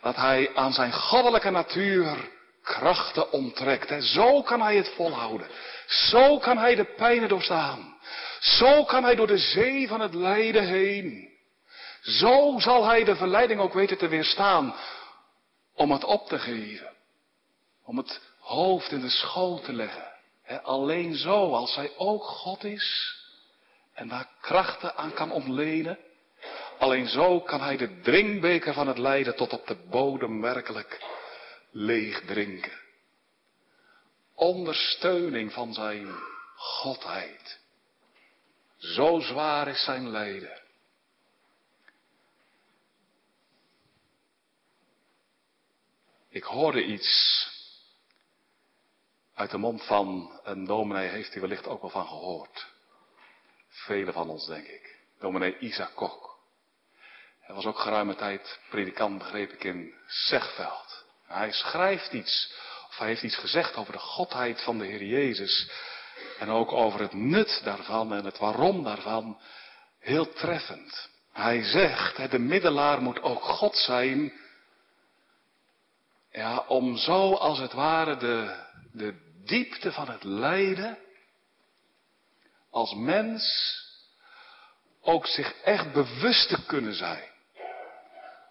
[0.00, 2.34] dat Hij aan zijn goddelijke natuur
[2.66, 3.90] krachten onttrekt.
[3.90, 5.48] En zo kan Hij het volhouden.
[5.86, 7.96] Zo kan Hij de pijnen doorstaan.
[8.40, 11.28] Zo kan Hij door de zee van het lijden heen.
[12.00, 14.74] Zo zal Hij de verleiding ook weten te weerstaan
[15.74, 16.90] om het op te geven.
[17.84, 20.12] Om het hoofd in de schoot te leggen.
[20.62, 23.16] alleen zo, als Hij ook God is
[23.94, 25.98] en daar krachten aan kan ontlenen.
[26.78, 31.16] Alleen zo kan Hij de drinkbeker van het lijden tot op de bodem werkelijk
[31.76, 32.80] leeg drinken.
[34.34, 36.14] Ondersteuning van Zijn
[36.56, 37.60] Godheid.
[38.76, 40.62] Zo zwaar is Zijn lijden.
[46.28, 47.44] Ik hoorde iets
[49.34, 52.66] uit de mond van een dominee, heeft u wellicht ook wel van gehoord.
[53.68, 54.98] Velen van ons, denk ik.
[55.18, 56.38] Dominee Isaac Kok.
[57.40, 60.85] Hij was ook geruime tijd predikant, begreep ik, in Zegveld.
[61.26, 62.54] Hij schrijft iets,
[62.88, 65.70] of hij heeft iets gezegd over de godheid van de Heer Jezus.
[66.38, 69.40] En ook over het nut daarvan en het waarom daarvan.
[70.00, 71.08] Heel treffend.
[71.32, 74.32] Hij zegt, de middelaar moet ook God zijn
[76.30, 80.98] ja, om zo als het ware de, de diepte van het lijden
[82.70, 83.74] als mens
[85.02, 87.30] ook zich echt bewust te kunnen zijn.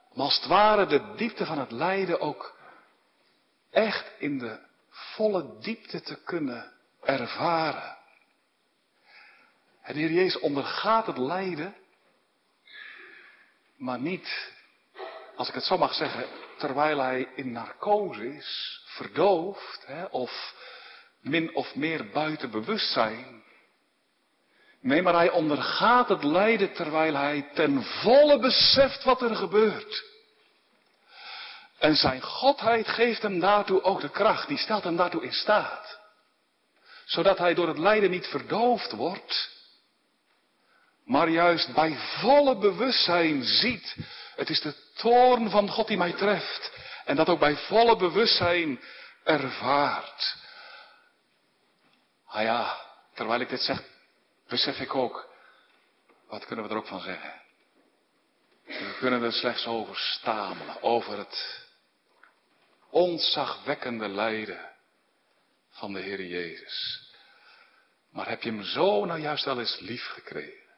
[0.09, 2.54] Om als het ware de diepte van het lijden ook
[3.75, 4.59] echt in de
[4.89, 6.71] volle diepte te kunnen
[7.03, 7.97] ervaren.
[9.85, 11.75] De Heer Jezus ondergaat het lijden,
[13.77, 14.51] maar niet,
[15.35, 16.25] als ik het zo mag zeggen,
[16.57, 20.53] terwijl hij in narcose is, verdoofd, hè, of
[21.21, 23.43] min of meer buiten bewustzijn.
[24.79, 30.14] Nee, maar hij ondergaat het lijden terwijl hij ten volle beseft wat er gebeurt.
[31.77, 35.99] En zijn godheid geeft hem daartoe ook de kracht, die stelt hem daartoe in staat.
[37.05, 39.49] Zodat hij door het lijden niet verdoofd wordt,
[41.05, 43.95] maar juist bij volle bewustzijn ziet
[44.35, 46.71] het is de toorn van God die mij treft.
[47.05, 48.79] En dat ook bij volle bewustzijn
[49.23, 50.35] ervaart.
[52.25, 52.77] Ah ja,
[53.13, 53.83] terwijl ik dit zeg,
[54.47, 55.29] besef ik ook,
[56.27, 57.33] wat kunnen we er ook van zeggen?
[58.65, 61.64] We kunnen er slechts over stamelen, over het
[62.95, 64.71] onzagwekkende lijden
[65.69, 67.03] van de Heer Jezus.
[68.09, 70.73] Maar heb je hem zo nou juist wel eens lief gekregen?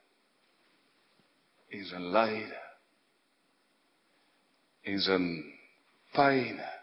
[1.67, 2.62] In zijn lijden
[4.82, 5.53] in zijn
[6.12, 6.82] pijnen.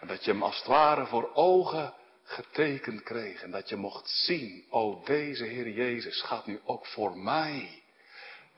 [0.00, 3.42] En dat je hem als het ware voor ogen getekend kreeg.
[3.42, 7.79] En dat je mocht zien, o deze Heer Jezus gaat nu ook voor mij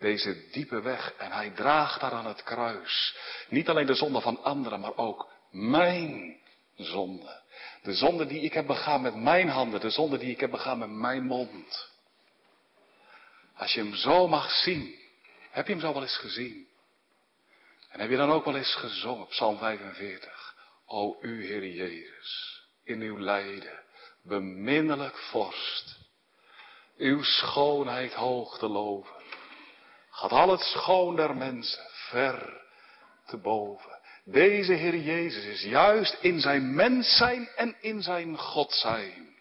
[0.02, 1.14] deze diepe weg.
[1.18, 3.16] En hij draagt daar aan het kruis.
[3.48, 6.36] Niet alleen de zonde van anderen, maar ook mijn
[6.76, 7.40] zonde.
[7.82, 10.78] De zonde die ik heb begaan met mijn handen, de zonde die ik heb begaan
[10.78, 11.90] met mijn mond.
[13.56, 14.94] Als je hem zo mag zien,
[15.50, 16.66] heb je hem zo wel eens gezien?
[17.88, 20.54] En heb je dan ook wel eens gezongen, Psalm 45.
[20.86, 23.82] O u, Heer Jezus, in uw lijden,
[24.22, 25.98] beminnelijk vorst,
[26.96, 29.21] uw schoonheid hoog te loven.
[30.22, 32.60] Gaat al het schoon der mensen ver
[33.26, 33.98] te boven.
[34.24, 39.36] Deze Heer Jezus is juist in zijn mens zijn en in zijn God zijn.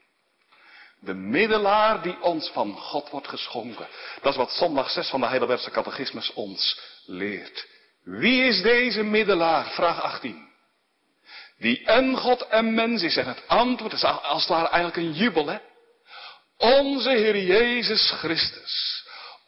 [0.99, 3.87] De middelaar die ons van God wordt geschonken.
[4.21, 7.67] Dat is wat zondag 6 van de Heidelbergse catechismus ons leert.
[8.03, 9.65] Wie is deze middelaar?
[9.65, 10.49] Vraag 18.
[11.57, 13.17] Die en God en mens is.
[13.17, 15.57] En het antwoord is als het ware eigenlijk een jubel, hè?
[16.57, 19.00] Onze Heer Jezus Christus.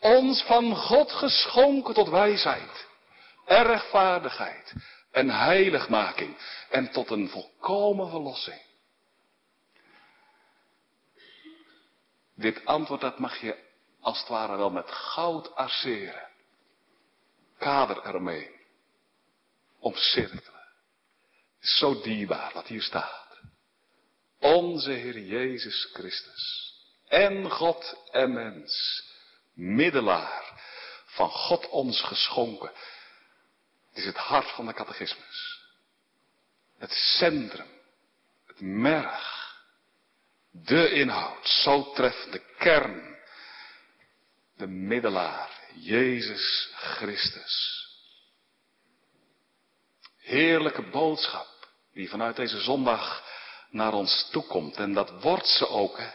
[0.04, 2.88] Ons van God geschonken tot wijsheid.
[3.46, 4.74] En rechtvaardigheid.
[5.12, 6.38] En heiligmaking.
[6.70, 8.62] En tot een volkomen verlossing.
[12.36, 13.56] Dit antwoord dat mag je
[14.02, 16.32] als het ware wel met goud arceren
[17.64, 18.50] kader ermee.
[19.80, 20.62] Omcirkelen.
[21.62, 23.40] is zo dierbaar wat hier staat.
[24.40, 26.74] Onze Heer Jezus Christus.
[27.08, 29.04] En God en mens.
[29.54, 30.52] Middelaar.
[31.06, 32.72] Van God ons geschonken.
[33.88, 35.62] Het is het hart van de catechismus.
[36.78, 37.68] Het centrum.
[38.48, 39.56] Het merg.
[40.52, 41.48] De inhoud.
[41.48, 43.18] Zo treft de kern.
[44.58, 45.50] De middelaar.
[45.74, 47.82] Jezus Christus.
[50.24, 51.48] heerlijke boodschap
[51.94, 53.24] die vanuit deze zondag
[53.70, 54.76] naar ons toekomt.
[54.76, 55.98] En dat wordt ze ook.
[55.98, 56.10] Hè?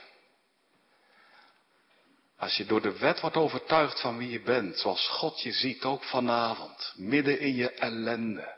[2.39, 5.85] Als je door de wet wordt overtuigd van wie je bent, zoals God je ziet
[5.85, 8.57] ook vanavond, midden in je ellende.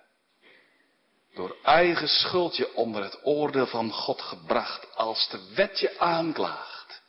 [1.35, 7.03] Door eigen schuld je onder het oordeel van God gebracht, als de wet je aanklaagt.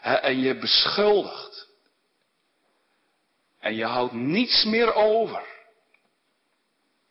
[0.00, 1.66] En je beschuldigt.
[3.60, 5.42] En je houdt niets meer over.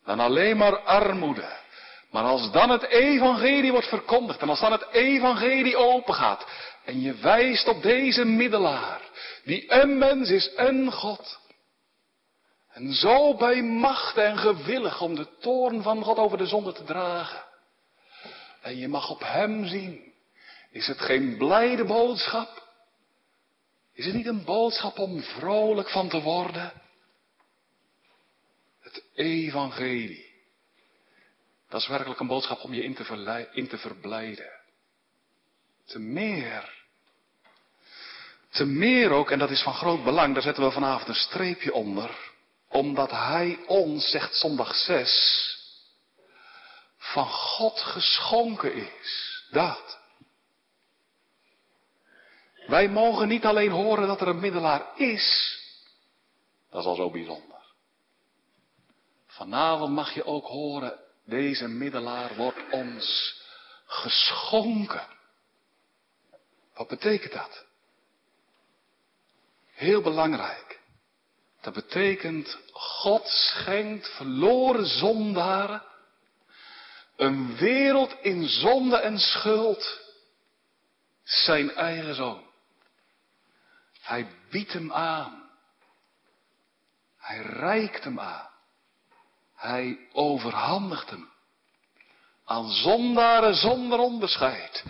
[0.04, 1.56] Dan alleen maar armoede.
[2.10, 6.46] Maar als dan het evangelie wordt verkondigd en als dan het evangelie opengaat
[6.88, 9.00] en je wijst op deze middelaar,
[9.44, 11.38] die een mens is en God.
[12.68, 16.84] En zo bij macht en gewillig om de toorn van God over de zonde te
[16.84, 17.44] dragen.
[18.60, 20.12] En je mag op hem zien.
[20.70, 22.68] Is het geen blijde boodschap?
[23.92, 26.72] Is het niet een boodschap om vrolijk van te worden?
[28.80, 30.26] Het evangelie.
[31.68, 34.50] Dat is werkelijk een boodschap om je in te, in te verblijden.
[35.84, 36.77] Te meer.
[38.50, 41.72] Te meer ook, en dat is van groot belang, daar zetten we vanavond een streepje
[41.72, 42.36] onder.
[42.68, 45.56] Omdat Hij ons, zegt zondag 6,
[46.96, 49.44] van God geschonken is.
[49.50, 49.98] Dat.
[52.66, 55.58] Wij mogen niet alleen horen dat er een middelaar is.
[56.70, 57.58] Dat is al zo bijzonder.
[59.26, 63.36] Vanavond mag je ook horen, deze middelaar wordt ons
[63.86, 65.06] geschonken.
[66.74, 67.66] Wat betekent dat?
[69.78, 70.80] Heel belangrijk.
[71.60, 75.82] Dat betekent, God schenkt verloren zondaren
[77.16, 80.00] een wereld in zonde en schuld
[81.22, 82.44] zijn eigen zoon.
[84.00, 85.50] Hij biedt hem aan.
[87.18, 88.48] Hij reikt hem aan.
[89.54, 91.28] Hij overhandigt hem
[92.44, 94.84] aan zondaren zonder onderscheid.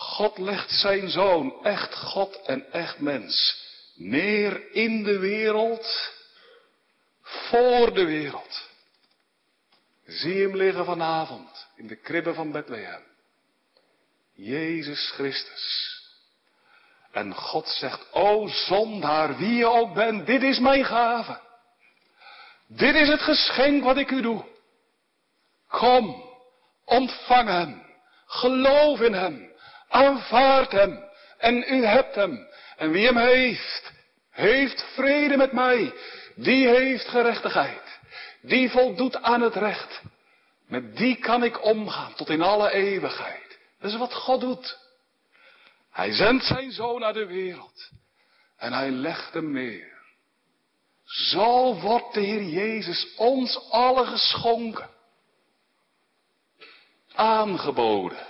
[0.00, 6.12] God legt zijn zoon, echt God en echt mens, neer in de wereld,
[7.22, 8.68] voor de wereld.
[10.06, 13.02] Zie hem liggen vanavond in de kribben van Bethlehem.
[14.34, 15.98] Jezus Christus.
[17.12, 21.40] En God zegt, o zondaar, wie je ook bent, dit is mijn gave.
[22.66, 24.44] Dit is het geschenk wat ik u doe.
[25.68, 26.24] Kom,
[26.84, 27.82] ontvang hem,
[28.26, 29.49] geloof in hem,
[29.90, 31.04] aanvaard hem
[31.38, 32.48] en u hebt hem.
[32.76, 33.92] En wie hem heeft,
[34.30, 35.92] heeft vrede met mij.
[36.34, 37.98] Die heeft gerechtigheid.
[38.42, 40.02] Die voldoet aan het recht.
[40.66, 43.58] Met die kan ik omgaan tot in alle eeuwigheid.
[43.80, 44.78] Dat is wat God doet.
[45.90, 47.90] Hij zendt zijn zoon naar de wereld.
[48.56, 49.98] En hij legt hem neer.
[51.04, 54.90] Zo wordt de Heer Jezus ons allen geschonken.
[57.14, 58.29] Aangeboden.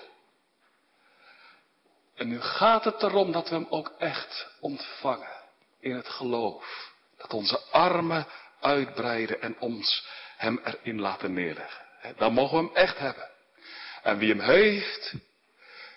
[2.21, 5.43] En nu gaat het erom dat we hem ook echt ontvangen.
[5.81, 6.93] In het geloof.
[7.17, 8.27] Dat onze armen
[8.61, 10.07] uitbreiden en ons
[10.37, 11.87] hem erin laten neerleggen.
[12.17, 13.29] Dan mogen we hem echt hebben.
[14.03, 15.15] En wie hem heeft,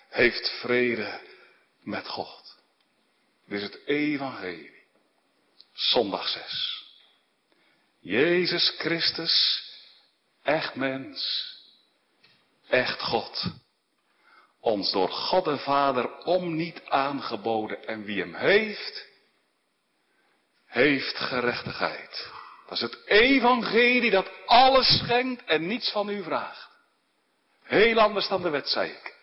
[0.08, 1.20] heeft vrede
[1.80, 2.56] met God.
[3.46, 4.72] Dit is het evangelie.
[5.72, 6.84] Zondag 6.
[8.00, 9.64] Jezus Christus,
[10.42, 11.52] echt mens,
[12.68, 13.62] echt God.
[14.64, 19.06] Ons door God de Vader om niet aangeboden en wie hem heeft,
[20.66, 22.30] heeft gerechtigheid.
[22.66, 26.68] Dat is het evangelie dat alles schenkt en niets van u vraagt.
[27.62, 29.14] Heel anders dan de wet, zei ik.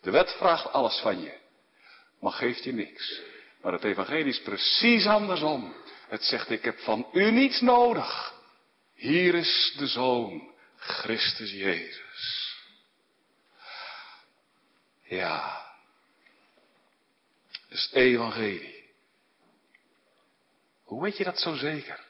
[0.00, 1.38] De wet vraagt alles van je,
[2.20, 3.20] maar geeft je niks.
[3.62, 5.74] Maar het evangelie is precies andersom.
[6.08, 8.34] Het zegt, ik heb van u niets nodig.
[8.94, 12.05] Hier is de Zoon, Christus Jezus.
[15.08, 15.64] Ja,
[17.68, 18.94] is het evangelie.
[20.84, 22.04] Hoe weet je dat zo zeker?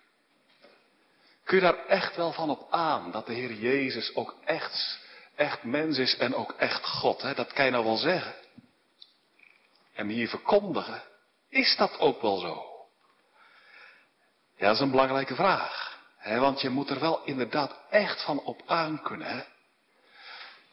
[1.45, 4.99] Kun je daar echt wel van op aan dat de Heer Jezus ook echt,
[5.35, 7.23] echt mens is en ook echt God?
[7.23, 7.35] Hè?
[7.35, 8.35] Dat kan je nou wel zeggen.
[9.93, 11.03] En hier verkondigen,
[11.49, 12.65] is dat ook wel zo?
[14.57, 16.01] Ja, dat is een belangrijke vraag.
[16.17, 16.39] Hè?
[16.39, 19.29] Want je moet er wel inderdaad echt van op aan kunnen.
[19.29, 19.43] Hè?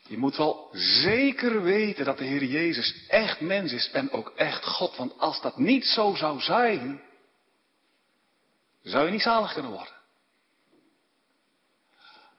[0.07, 4.65] Je moet wel zeker weten dat de Heer Jezus echt mens is en ook echt
[4.65, 4.95] God.
[4.95, 7.01] Want als dat niet zo zou zijn,
[8.81, 9.93] zou je niet zalig kunnen worden.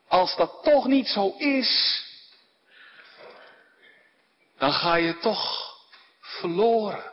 [0.09, 2.03] Als dat toch niet zo is,
[4.59, 5.73] dan ga je toch
[6.21, 7.13] verloren.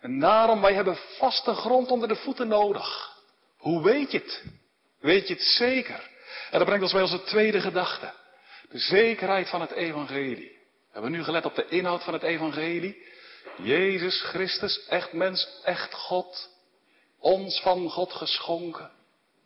[0.00, 3.18] En daarom, wij hebben vaste grond onder de voeten nodig.
[3.56, 4.44] Hoe weet je het?
[5.00, 6.10] Weet je het zeker?
[6.50, 8.12] En dat brengt ons bij onze tweede gedachte.
[8.70, 10.58] De zekerheid van het evangelie.
[10.58, 13.06] We hebben nu gelet op de inhoud van het evangelie.
[13.62, 16.48] Jezus Christus, echt mens, echt God.
[17.18, 18.90] Ons van God geschonken.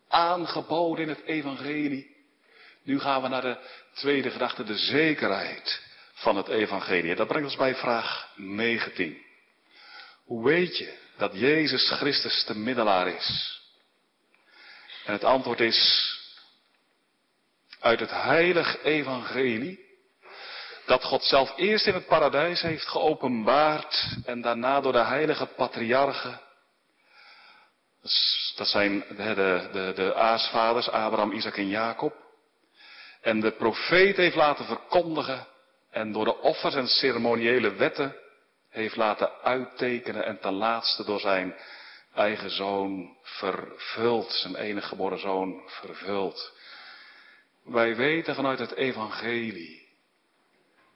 [0.07, 2.15] Aangeboden in het evangelie.
[2.83, 3.57] Nu gaan we naar de
[3.93, 5.81] tweede gedachte, de zekerheid
[6.13, 7.15] van het evangelie.
[7.15, 9.17] Dat brengt ons bij vraag 19.
[10.25, 13.59] Hoe weet je dat Jezus Christus de middelaar is?
[15.05, 16.13] En het antwoord is
[17.85, 19.79] uit het heilig evangelie
[20.85, 26.41] dat God zelf eerst in het paradijs heeft geopenbaard en daarna door de heilige patriarchen,
[28.55, 32.13] dat zijn de, de, de aasvaders, Abraham, Isaac en Jacob,
[33.21, 35.47] en de profeet heeft laten verkondigen
[35.91, 38.15] en door de offers en ceremoniële wetten
[38.69, 41.55] heeft laten uittekenen en ten laatste door zijn
[42.13, 46.53] eigen zoon vervuld, zijn enige geboren zoon vervuld.
[47.65, 49.87] Wij weten vanuit het evangelie,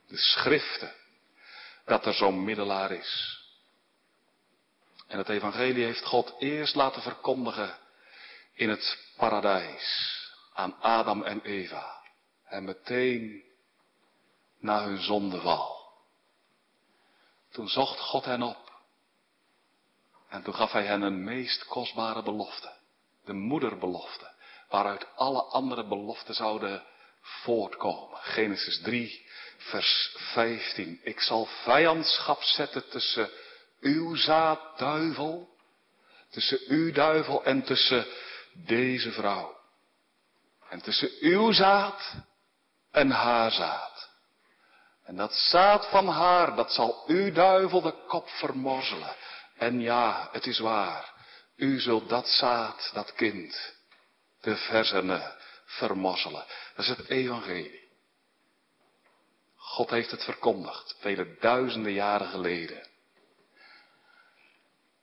[0.06, 0.94] de schriften,
[1.84, 3.40] dat er zo'n middelaar is.
[5.06, 7.78] En het evangelie heeft God eerst laten verkondigen
[8.52, 10.18] in het paradijs
[10.52, 12.02] aan Adam en Eva.
[12.44, 13.44] En meteen
[14.58, 15.92] na hun zondeval.
[17.50, 18.82] Toen zocht God hen op.
[20.28, 22.72] En toen gaf hij hen een meest kostbare belofte.
[23.24, 24.29] De moederbelofte.
[24.70, 26.82] Waaruit alle andere beloften zouden
[27.20, 28.18] voortkomen.
[28.18, 31.00] Genesis 3, vers 15.
[31.02, 33.30] Ik zal vijandschap zetten tussen
[33.80, 35.48] uw zaad, duivel.
[36.30, 38.06] Tussen uw duivel en tussen
[38.52, 39.58] deze vrouw.
[40.68, 42.14] En tussen uw zaad
[42.90, 44.10] en haar zaad.
[45.04, 49.14] En dat zaad van haar, dat zal uw duivel de kop vermorzelen.
[49.56, 51.12] En ja, het is waar.
[51.56, 53.79] U zult dat zaad, dat kind,
[54.40, 56.44] de verzenen vermorzelen.
[56.76, 57.88] Dat is het evangelie.
[59.56, 62.88] God heeft het verkondigd, vele duizenden jaren geleden.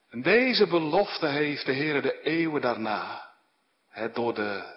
[0.10, 3.34] En deze belofte heeft de Heer de eeuwen daarna,
[3.90, 4.76] het door de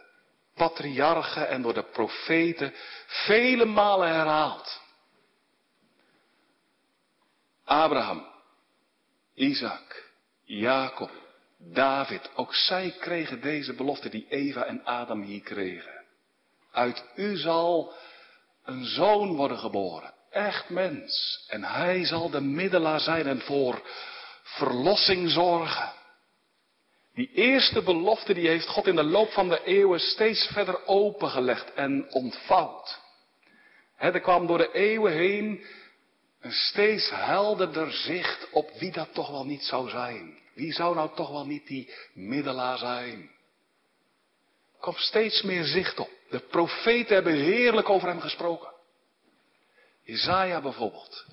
[0.54, 2.74] patriarchen en door de profeten
[3.06, 4.80] vele malen herhaald.
[7.64, 8.26] Abraham,
[9.34, 10.10] Isaac,
[10.44, 11.10] Jacob,
[11.62, 16.04] David, ook zij kregen deze belofte die Eva en Adam hier kregen.
[16.72, 17.92] Uit u zal
[18.64, 23.82] een zoon worden geboren, echt mens, en hij zal de middelaar zijn en voor
[24.42, 25.92] verlossing zorgen.
[27.14, 31.74] Die eerste belofte die heeft God in de loop van de eeuwen steeds verder opengelegd
[31.74, 33.00] en ontvouwd.
[33.96, 35.64] er kwam door de eeuwen heen
[36.40, 40.38] een steeds helderder zicht op wie dat toch wel niet zou zijn.
[40.60, 43.20] Wie zou nou toch wel niet die middelaar zijn?
[44.72, 46.10] Er kwam steeds meer zicht op.
[46.30, 48.72] De profeten hebben heerlijk over hem gesproken.
[50.04, 51.26] Isaiah bijvoorbeeld.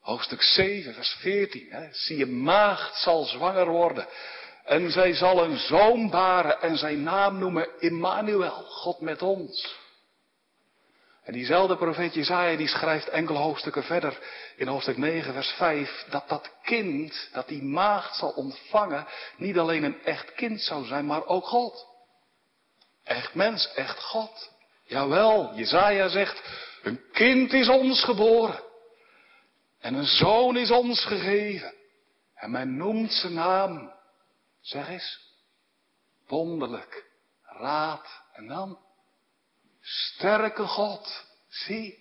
[0.00, 1.66] Hoofdstuk 7, vers 14.
[1.70, 1.92] Hè?
[1.92, 4.06] Zie je, maagd zal zwanger worden.
[4.64, 9.79] En zij zal een zoon baren en zijn naam noemen Immanuel, God met ons.
[11.30, 14.18] En diezelfde profeet Jezaja die schrijft enkele hoofdstukken verder
[14.56, 19.06] in hoofdstuk 9 vers 5 dat dat kind, dat die maagd zal ontvangen,
[19.36, 21.86] niet alleen een echt kind zou zijn, maar ook God.
[23.04, 24.52] Echt mens, echt God.
[24.84, 26.42] Jawel, Jezaja zegt,
[26.82, 28.62] een kind is ons geboren.
[29.80, 31.74] En een zoon is ons gegeven.
[32.34, 33.92] En men noemt zijn naam
[34.60, 35.20] Zeg eens.
[36.26, 37.04] Wonderlijk.
[37.42, 38.22] Raad.
[38.32, 38.78] En dan?
[39.82, 41.24] Sterke God.
[41.48, 41.98] Zie.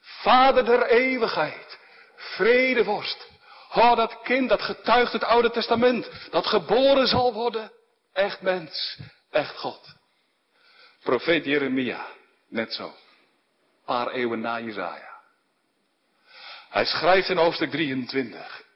[0.00, 1.78] Vader der eeuwigheid.
[2.16, 3.26] Vredevorst.
[3.74, 6.10] Oh, dat kind dat getuigt het Oude Testament.
[6.30, 7.72] Dat geboren zal worden.
[8.12, 8.98] Echt mens.
[9.30, 9.94] Echt God.
[11.02, 12.06] Profeet Jeremia.
[12.48, 12.94] Net zo.
[13.84, 15.08] Paar eeuwen na Jezaja.
[16.68, 18.66] Hij schrijft in hoofdstuk 23.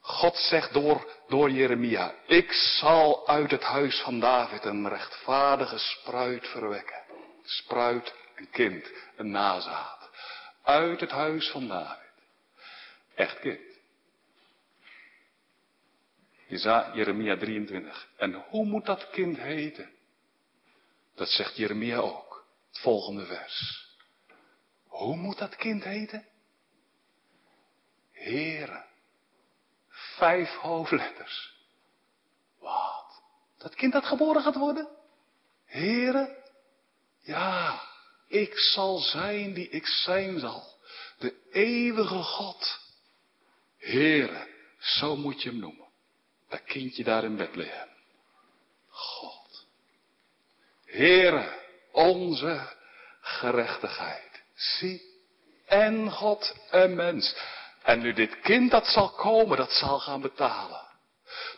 [0.00, 6.48] God zegt door, door Jeremia, ik zal uit het huis van David een rechtvaardige spruit
[6.48, 6.99] verwekken.
[7.42, 10.10] Spruit, een kind, een nazaad.
[10.62, 12.10] Uit het huis van David.
[13.14, 13.60] Echt kind.
[16.94, 18.08] Jeremia 23.
[18.16, 19.90] En hoe moet dat kind heten?
[21.14, 22.44] Dat zegt Jeremia ook.
[22.68, 23.88] Het volgende vers.
[24.86, 26.26] Hoe moet dat kind heten?
[28.12, 28.88] Heren
[30.20, 31.54] Vijf hoofdletters.
[32.58, 33.22] Wat?
[33.58, 34.88] Dat kind dat geboren gaat worden?
[35.64, 36.36] Heren?
[37.22, 37.82] Ja,
[38.28, 40.78] ik zal zijn die ik zijn zal.
[41.18, 42.78] De eeuwige God.
[43.78, 44.48] Heren,
[44.78, 45.88] zo moet je hem noemen.
[46.48, 47.88] Dat kindje daar in Bethlehem.
[48.88, 49.66] God.
[50.84, 51.54] Heren,
[51.92, 52.76] onze
[53.20, 54.42] gerechtigheid.
[54.54, 55.02] Zie,
[55.66, 57.36] en God een mens.
[57.82, 60.88] En nu dit kind dat zal komen, dat zal gaan betalen.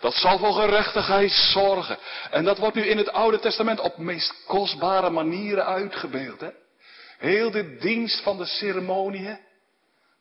[0.01, 1.99] Dat zal voor gerechtigheid zorgen.
[2.31, 6.41] En dat wordt nu in het Oude Testament op meest kostbare manieren uitgebeeld.
[6.41, 6.51] Hè?
[7.18, 9.39] Heel de dienst van de ceremonie.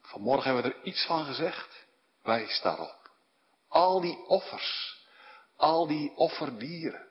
[0.02, 1.86] Vanmorgen hebben we er iets van gezegd.
[2.24, 3.10] Wijs daarop.
[3.68, 5.00] Al die offers.
[5.58, 7.08] Al die offerdieren.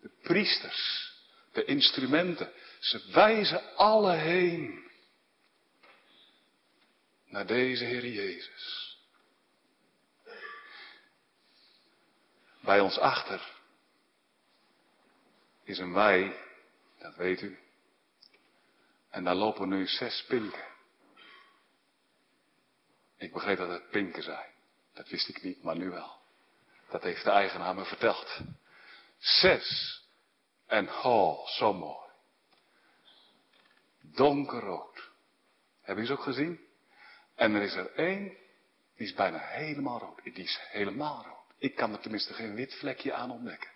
[0.00, 1.12] De priesters.
[1.52, 2.52] De instrumenten.
[2.80, 4.88] Ze wijzen alle heen.
[7.26, 8.79] Naar deze Heer Jezus.
[12.60, 13.58] Bij ons achter
[15.62, 16.36] is een wei,
[16.98, 17.58] dat weet u.
[19.10, 20.68] En daar lopen nu zes pinken.
[23.16, 24.50] Ik begreep dat het pinken zijn.
[24.92, 26.18] Dat wist ik niet, maar nu wel.
[26.90, 28.40] Dat heeft de eigenaar me verteld.
[29.18, 29.98] Zes.
[30.66, 32.08] En oh, zo mooi.
[34.00, 35.10] Donkerrood.
[35.82, 36.60] Hebben u ze ook gezien?
[37.34, 38.24] En er is er één,
[38.96, 40.22] die is bijna helemaal rood.
[40.22, 41.39] Die is helemaal rood.
[41.60, 43.70] Ik kan er tenminste geen wit vlekje aan ontdekken.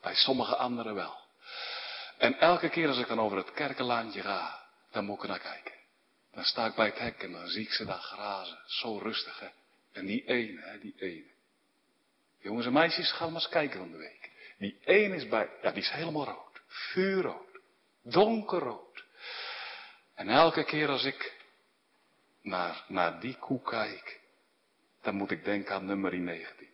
[0.00, 1.16] Bij sommige anderen wel.
[2.18, 5.38] En elke keer als ik dan over het kerkenlaantje ga, dan moet ik er naar
[5.38, 5.74] kijken.
[6.32, 8.58] Dan sta ik bij het hek en dan zie ik ze daar grazen.
[8.66, 9.48] Zo rustig, hè.
[9.92, 11.30] En die ene, hè, die ene.
[12.38, 14.30] Jongens en meisjes, gaan maar eens kijken van de week.
[14.58, 16.60] Die ene is bij, ja, die is helemaal rood.
[16.66, 17.58] Vuurrood.
[18.02, 19.04] Donkerrood.
[20.14, 21.36] En elke keer als ik
[22.42, 24.20] naar, naar die koe kijk,
[25.02, 26.71] dan moet ik denken aan nummer 19.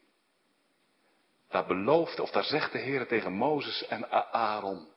[1.48, 4.88] Daar belooft, of daar zegt de Heer tegen Mozes en Aaron,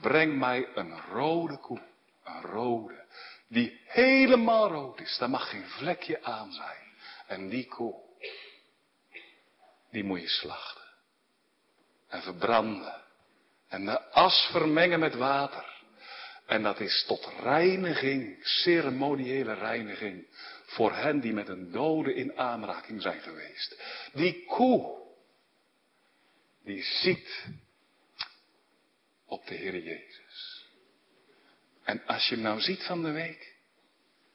[0.00, 1.80] breng mij een rode koe,
[2.24, 3.04] een rode,
[3.48, 6.88] die helemaal rood is, daar mag geen vlekje aan zijn.
[7.26, 7.94] En die koe,
[9.90, 10.84] die moet je slachten
[12.08, 13.02] en verbranden
[13.68, 15.78] en de as vermengen met water.
[16.46, 20.26] En dat is tot reiniging, ceremoniële reiniging,
[20.64, 23.82] voor hen die met een dode in aanraking zijn geweest.
[24.12, 24.98] Die koe,
[26.70, 27.46] die ziet
[29.26, 30.64] op de Heer Jezus.
[31.84, 33.54] En als je hem nou ziet van de week,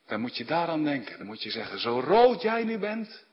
[0.07, 1.17] dan moet je daaraan denken.
[1.17, 3.25] Dan moet je zeggen, zo rood jij nu bent,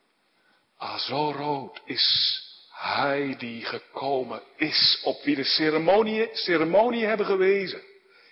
[0.76, 2.38] ah zo rood is
[2.70, 7.82] hij die gekomen is, op wie de ceremonie, ceremonie hebben gewezen.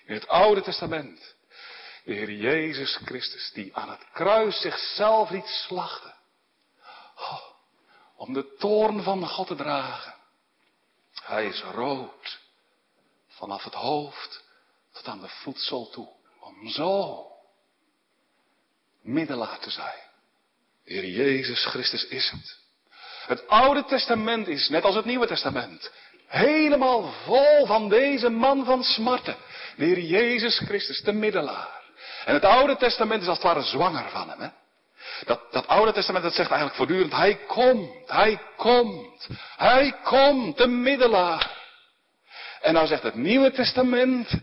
[0.06, 1.34] In het Oude Testament.
[2.04, 6.14] De Heer Jezus Christus, die aan het kruis zichzelf liet slachten.
[7.16, 7.40] Oh,
[8.16, 10.18] om de toorn van God te dragen.
[11.22, 12.40] Hij is rood.
[13.28, 14.44] Vanaf het hoofd
[14.92, 16.08] tot aan de voedsel toe.
[16.40, 17.26] Om zo
[19.02, 20.08] middelaar te zijn.
[20.84, 22.58] Heer Jezus Christus is het.
[23.26, 25.90] Het Oude Testament is, net als het Nieuwe Testament,
[26.26, 29.36] helemaal vol van deze man van smarten.
[29.76, 31.80] De Heer Jezus Christus, de middelaar.
[32.24, 34.40] En het Oude Testament is als het ware zwanger van hem.
[34.40, 34.48] Hè?
[35.26, 40.66] Dat, dat Oude Testament dat zegt eigenlijk voortdurend, hij komt, hij komt, hij komt, de
[40.66, 41.58] middelaar.
[42.60, 44.40] En nou zegt het Nieuwe Testament,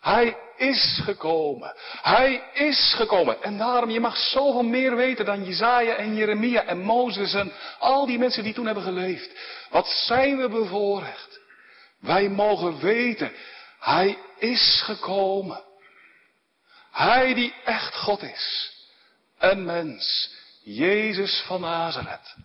[0.00, 1.74] hij is gekomen.
[2.02, 3.42] Hij is gekomen.
[3.42, 8.06] En daarom, je mag zoveel meer weten dan Jezaja en Jeremia en Mozes en al
[8.06, 9.30] die mensen die toen hebben geleefd.
[9.70, 11.40] Wat zijn we bevoorrecht.
[12.00, 13.32] Wij mogen weten,
[13.78, 15.64] hij is gekomen.
[16.90, 18.75] Hij die echt God is.
[19.38, 20.34] Een mens.
[20.62, 22.36] Jezus van Nazareth.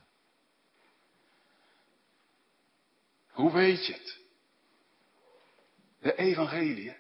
[3.32, 4.20] Hoe weet je het?
[6.02, 6.96] De evangelie.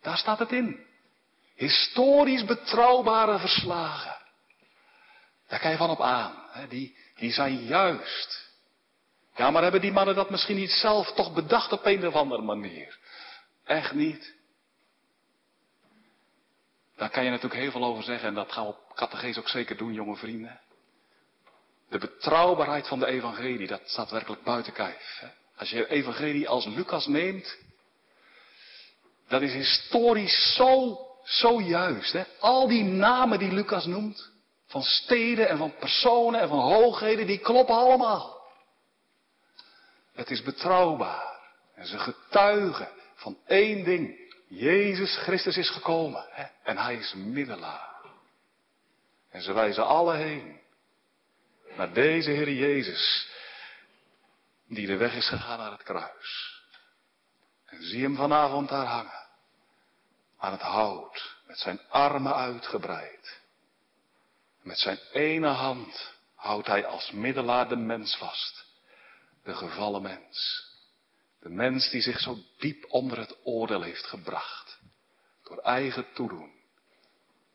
[0.00, 0.86] Daar staat het in.
[1.54, 4.16] Historisch betrouwbare verslagen.
[5.48, 6.34] Daar kan je van op aan.
[6.50, 6.68] Hè?
[6.68, 8.52] Die, die zijn juist.
[9.36, 12.42] Ja, maar hebben die mannen dat misschien niet zelf toch bedacht op een of andere
[12.42, 12.98] manier?
[13.64, 14.33] Echt niet.
[16.96, 19.48] Daar kan je natuurlijk heel veel over zeggen en dat gaan we op categees ook
[19.48, 20.60] zeker doen, jonge vrienden.
[21.88, 25.18] De betrouwbaarheid van de evangelie, dat staat werkelijk buiten kijf.
[25.20, 25.28] Hè?
[25.56, 27.56] Als je evangelie als Lucas neemt,
[29.28, 32.12] dat is historisch zo, zo juist.
[32.12, 32.24] Hè?
[32.38, 34.30] Al die namen die Lucas noemt,
[34.66, 38.42] van steden en van personen en van hoogheden, die kloppen allemaal.
[40.12, 41.32] Het is betrouwbaar.
[41.74, 44.23] En ze getuigen van één ding.
[44.54, 46.26] Jezus Christus is gekomen.
[46.30, 46.44] Hè?
[46.62, 47.94] En hij is middelaar.
[49.30, 50.60] En ze wijzen alle heen.
[51.76, 53.28] Naar deze Heer Jezus.
[54.68, 56.62] Die de weg is gegaan naar het kruis.
[57.64, 59.26] En zie hem vanavond daar hangen.
[60.38, 61.36] Aan het hout.
[61.46, 63.40] Met zijn armen uitgebreid.
[64.62, 68.64] Met zijn ene hand houdt hij als middelaar de mens vast.
[69.44, 70.68] De gevallen mens.
[71.44, 74.78] De mens die zich zo diep onder het oordeel heeft gebracht.
[75.42, 76.52] Door eigen toedoen.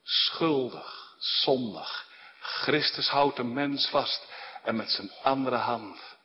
[0.03, 2.07] Schuldig, zondig.
[2.39, 4.27] Christus houdt de mens vast
[4.63, 6.17] en met zijn andere hand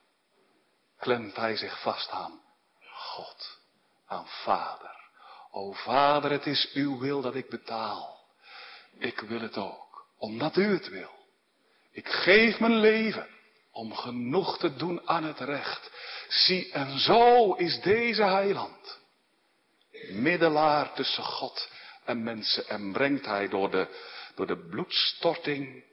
[0.98, 2.40] klemt hij zich vast aan
[2.92, 3.58] God,
[4.06, 4.96] aan Vader.
[5.50, 8.26] O Vader, het is uw wil dat ik betaal.
[8.98, 11.26] Ik wil het ook, omdat u het wil.
[11.90, 13.28] Ik geef mijn leven
[13.72, 15.90] om genoeg te doen aan het recht.
[16.28, 18.98] Zie, en zo is deze heiland.
[20.08, 21.68] Middelaar tussen God
[22.04, 23.88] en mensen en brengt hij door de,
[24.34, 25.84] door de bloedstorting,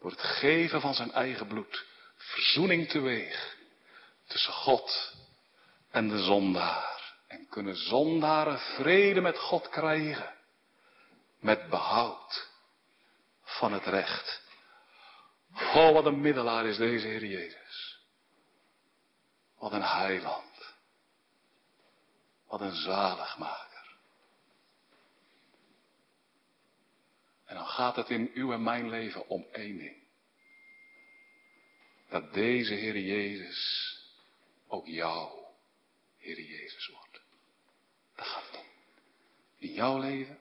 [0.00, 1.84] door het geven van zijn eigen bloed,
[2.16, 3.56] verzoening teweeg
[4.26, 5.14] tussen God
[5.90, 6.96] en de zondaar.
[7.28, 10.34] En kunnen zondaren vrede met God krijgen,
[11.40, 12.48] met behoud
[13.42, 14.42] van het recht.
[15.74, 17.67] Oh, wat een middelaar is deze Heer Jezus.
[19.58, 20.74] Wat een heiland.
[22.46, 23.96] Wat een zaligmaker.
[27.44, 29.96] En dan gaat het in uw en mijn leven om één ding.
[32.08, 33.92] Dat deze Heer Jezus
[34.66, 35.54] ook jouw
[36.16, 37.20] Heer Jezus wordt.
[38.14, 38.66] Daar gaat het om.
[39.58, 40.38] In jouw leven.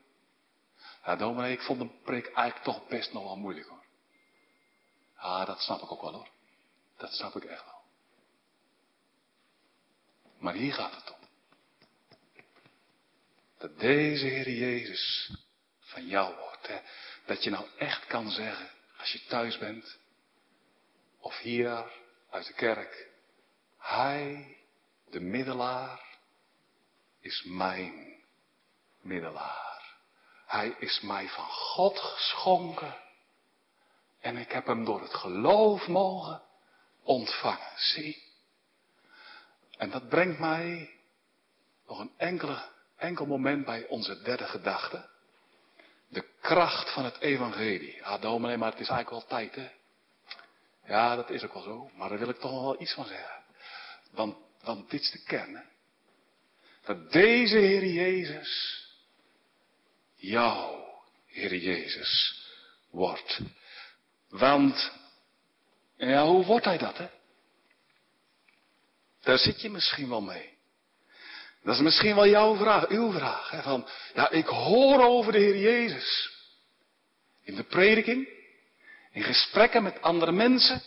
[1.05, 3.85] Ja, dominee, ik vond een preek eigenlijk toch best nog wel moeilijk hoor.
[5.15, 6.29] Ah, dat snap ik ook wel hoor.
[6.97, 7.76] Dat snap ik echt wel.
[10.39, 11.27] Maar hier gaat het om.
[13.57, 15.31] Dat deze Heer Jezus
[15.79, 16.67] van jou wordt.
[16.67, 16.79] Hè?
[17.25, 19.97] Dat je nou echt kan zeggen, als je thuis bent,
[21.19, 21.91] of hier
[22.29, 23.09] uit de kerk,
[23.77, 24.57] Hij,
[25.09, 26.01] de middelaar,
[27.21, 28.23] is mijn
[29.01, 29.95] middelaar.
[30.45, 32.97] Hij is mij van God geschonken.
[34.19, 36.41] En ik heb hem door het geloof mogen
[37.03, 37.71] ontvangen.
[37.75, 38.26] Zie.
[39.77, 40.89] En dat brengt mij
[41.87, 45.09] nog een enkele, enkel moment bij onze derde gedachte.
[46.09, 48.05] De kracht van het evangelie.
[48.05, 49.69] Ah, dominee, maar het is eigenlijk wel tijd, hè?
[50.93, 51.89] Ja, dat is ook wel zo.
[51.95, 53.43] Maar daar wil ik toch wel iets van zeggen.
[54.11, 55.61] Want, want dit is de kern, hè?
[56.83, 58.83] Dat deze Heer Jezus,
[60.15, 60.85] jouw
[61.25, 62.45] Heer Jezus,
[62.89, 63.39] wordt.
[64.29, 64.91] Want,
[65.95, 67.07] ja, hoe wordt hij dat, hè?
[69.27, 70.57] Daar zit je misschien wel mee.
[71.63, 73.49] Dat is misschien wel jouw vraag, uw vraag.
[73.49, 76.31] Hè, van, ja, ik hoor over de Heer Jezus.
[77.43, 78.27] In de prediking,
[79.11, 80.81] in gesprekken met andere mensen.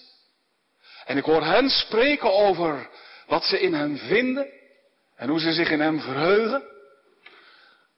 [1.05, 2.91] En ik hoor hen spreken over
[3.27, 4.47] wat ze in hem vinden
[5.17, 6.63] en hoe ze zich in hem verheugen.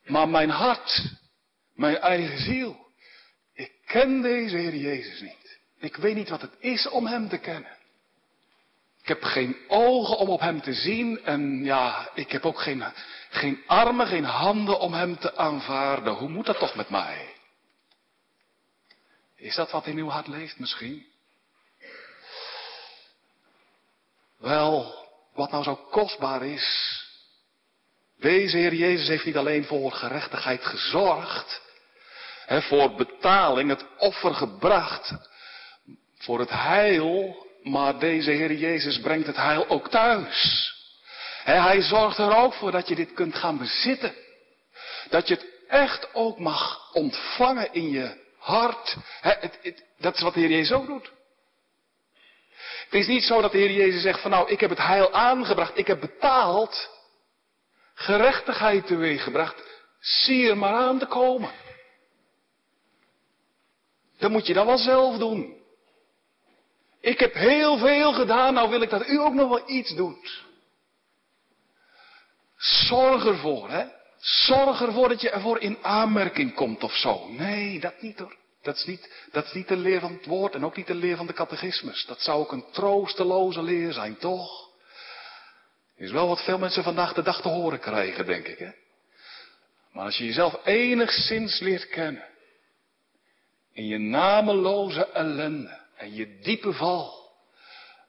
[0.04, 1.02] Maar mijn hart,
[1.74, 2.86] mijn eigen ziel,
[3.54, 5.58] ik ken deze Heer Jezus niet.
[5.78, 7.80] Ik weet niet wat het is om Hem te kennen.
[9.12, 12.84] Ik heb geen ogen om op Hem te zien en ja, ik heb ook geen,
[13.30, 16.12] geen armen, geen handen om Hem te aanvaarden.
[16.14, 17.34] Hoe moet dat toch met mij?
[19.36, 21.06] Is dat wat in uw hart leeft misschien?
[24.38, 24.94] Wel,
[25.34, 26.98] wat nou zo kostbaar is.
[28.18, 31.62] Deze Heer Jezus heeft niet alleen voor gerechtigheid gezorgd,
[32.46, 35.14] hè, voor betaling, het offer gebracht,
[36.18, 40.70] voor het heil, maar deze Heer Jezus brengt het heil ook thuis.
[41.44, 44.14] Hij zorgt er ook voor dat je dit kunt gaan bezitten.
[45.08, 48.96] Dat je het echt ook mag ontvangen in je hart.
[49.98, 51.12] Dat is wat de Heer Jezus ook doet.
[52.84, 55.12] Het is niet zo dat de Heer Jezus zegt van nou, ik heb het heil
[55.12, 56.90] aangebracht, ik heb betaald,
[57.94, 59.62] gerechtigheid teweeggebracht,
[60.00, 61.50] zie er maar aan te komen.
[64.18, 65.61] Dat moet je dan wel zelf doen.
[67.02, 70.44] Ik heb heel veel gedaan, nou wil ik dat u ook nog wel iets doet.
[72.56, 73.84] Zorg ervoor, hè.
[74.18, 77.28] Zorg ervoor dat je ervoor in aanmerking komt of zo.
[77.28, 78.36] Nee, dat niet hoor.
[78.62, 80.94] Dat is niet, dat is niet de leer van het woord en ook niet de
[80.94, 82.06] leer van de catechismus.
[82.06, 84.70] Dat zou ook een troosteloze leer zijn, toch?
[85.96, 88.70] Is wel wat veel mensen vandaag de dag te horen krijgen, denk ik, hè?
[89.92, 92.24] Maar als je jezelf enigszins leert kennen,
[93.72, 97.30] in je nameloze ellende en je diepe val,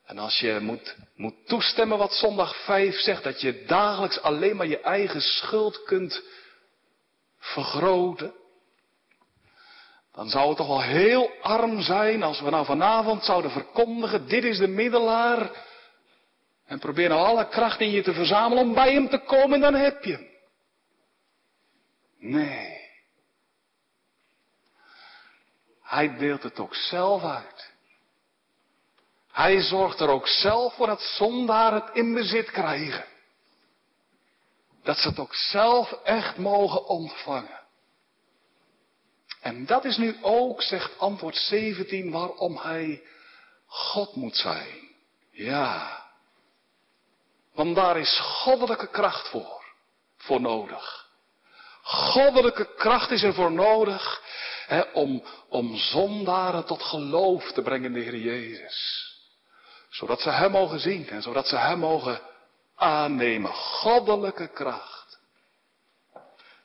[0.05, 4.67] en als je moet, moet toestemmen wat zondag 5 zegt, dat je dagelijks alleen maar
[4.67, 6.23] je eigen schuld kunt
[7.37, 8.33] vergroten,
[10.11, 14.43] dan zou het toch wel heel arm zijn als we nou vanavond zouden verkondigen, dit
[14.43, 15.51] is de middelaar,
[16.65, 19.73] en probeer nou alle kracht in je te verzamelen om bij hem te komen, dan
[19.73, 20.27] heb je hem.
[22.17, 22.81] Nee.
[25.81, 27.72] Hij deelt het ook zelf uit.
[29.33, 33.05] Hij zorgt er ook zelf voor dat zondaar het in bezit krijgen.
[34.83, 37.61] Dat ze het ook zelf echt mogen ontvangen.
[39.41, 43.03] En dat is nu ook, zegt antwoord 17, waarom hij
[43.65, 44.89] God moet zijn.
[45.31, 46.03] Ja.
[47.53, 49.63] Want daar is goddelijke kracht voor,
[50.17, 51.09] voor nodig.
[51.81, 54.21] Goddelijke kracht is er voor nodig
[54.67, 59.02] hè, om, om zondaren tot geloof te brengen de Heer Jezus.
[59.93, 62.21] Zodat ze Hem mogen zien en zodat ze Hem mogen
[62.75, 63.53] aannemen.
[63.53, 65.19] Goddelijke kracht.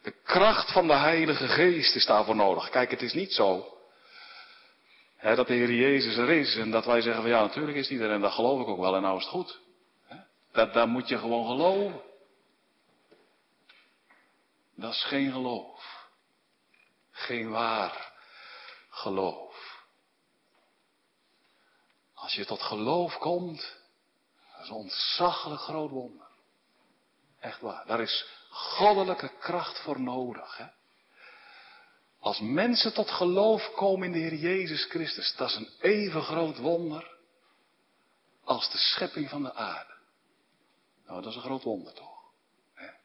[0.02, 2.70] De kracht van de Heilige Geest is daarvoor nodig.
[2.70, 3.78] Kijk, het is niet zo
[5.16, 7.88] hè, dat de Heer Jezus er is en dat wij zeggen van ja, natuurlijk is
[7.88, 9.60] hij er en dat geloof ik ook wel en nou is het goed.
[10.52, 12.00] Dat, daar moet je gewoon geloven.
[14.76, 16.06] Dat is geen geloof.
[17.10, 18.12] Geen waar
[18.90, 19.47] geloof.
[22.28, 23.76] Als je tot geloof komt,
[24.52, 26.26] dat is een ontzaglijk groot wonder.
[27.40, 27.86] Echt waar.
[27.86, 30.56] Daar is goddelijke kracht voor nodig.
[30.56, 30.66] Hè?
[32.20, 36.58] Als mensen tot geloof komen in de Heer Jezus Christus, dat is een even groot
[36.58, 37.16] wonder
[38.44, 39.94] als de schepping van de aarde.
[41.06, 42.20] Nou, dat is een groot wonder toch?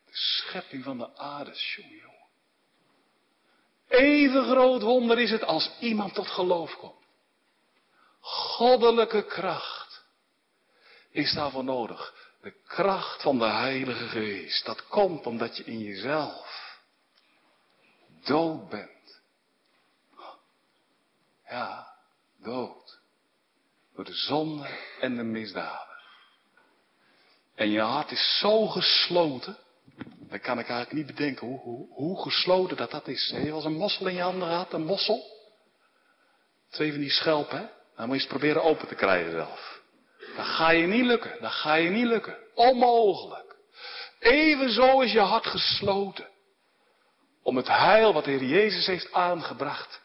[0.05, 2.27] De schepping van de aarde, jongen.
[3.87, 7.02] Even groot wonder is het als iemand tot geloof komt.
[8.23, 10.03] Goddelijke kracht
[11.09, 12.31] is daarvoor nodig.
[12.41, 14.65] De kracht van de Heilige Geest.
[14.65, 16.77] Dat komt omdat je in jezelf
[18.23, 19.21] dood bent.
[21.49, 21.95] Ja,
[22.43, 22.99] dood.
[23.95, 24.67] Door de zonde
[24.99, 25.97] en de misdaden.
[27.55, 29.57] En je hart is zo gesloten.
[30.19, 33.29] Dan kan ik eigenlijk niet bedenken hoe, hoe, hoe gesloten dat dat is.
[33.29, 35.31] Je was een mossel in je handen gehad, een mossel.
[36.69, 37.81] Twee van die schelpen, hè?
[37.95, 39.81] Dan moet je eens proberen open te krijgen zelf.
[40.35, 42.37] Dat ga je niet lukken, dat ga je niet lukken.
[42.53, 43.55] Onmogelijk.
[44.19, 46.27] Evenzo is je hart gesloten.
[47.43, 50.01] Om het heil wat de Heer Jezus heeft aangebracht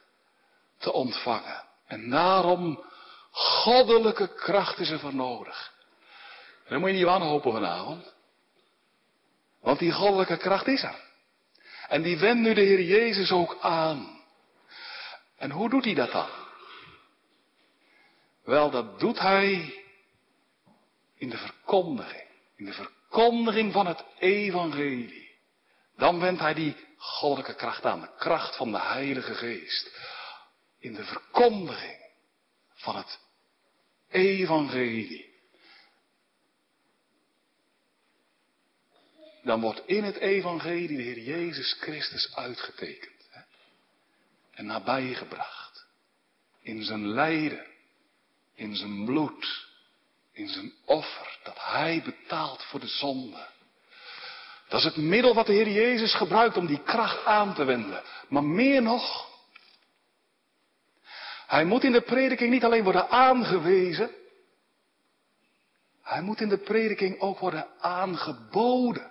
[0.78, 1.64] te ontvangen.
[1.86, 2.84] En daarom,
[3.30, 5.72] goddelijke kracht is er voor nodig.
[6.64, 8.14] En daar moet je niet wanhopen vanavond.
[9.60, 11.06] Want die goddelijke kracht is er.
[11.88, 14.20] En die wendt nu de Heer Jezus ook aan.
[15.36, 16.28] En hoe doet hij dat dan?
[18.48, 19.82] Wel, dat doet hij
[21.14, 22.28] in de verkondiging.
[22.56, 25.30] In de verkondiging van het evangelie.
[25.96, 28.00] Dan wendt hij die goddelijke kracht aan.
[28.00, 29.96] De kracht van de Heilige Geest.
[30.78, 32.10] In de verkondiging
[32.74, 33.18] van het
[34.08, 35.26] evangelie.
[39.42, 43.28] dan wordt in het evangelie de Heer Jezus Christus uitgetekend.
[43.30, 43.40] Hè?
[44.50, 45.86] En nabijgebracht.
[46.60, 47.76] In zijn lijden.
[48.58, 49.66] In zijn bloed.
[50.32, 51.38] In zijn offer.
[51.42, 53.46] Dat Hij betaalt voor de zonde.
[54.68, 58.02] Dat is het middel wat de Heer Jezus gebruikt om die kracht aan te wenden.
[58.28, 59.26] Maar meer nog.
[61.46, 64.10] Hij moet in de prediking niet alleen worden aangewezen.
[66.02, 69.10] Hij moet in de prediking ook worden aangeboden.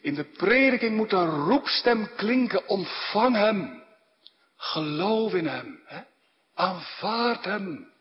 [0.00, 3.82] In de prediking moet een roepstem klinken, ontvang hem.
[4.56, 5.80] Geloof in hem.
[5.84, 6.02] Hè?
[6.58, 7.92] Aanvaard hem.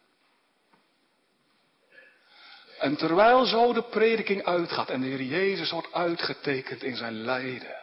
[2.80, 7.78] En terwijl zo de prediking uitgaat en de Heer Jezus wordt uitgetekend in zijn lijden,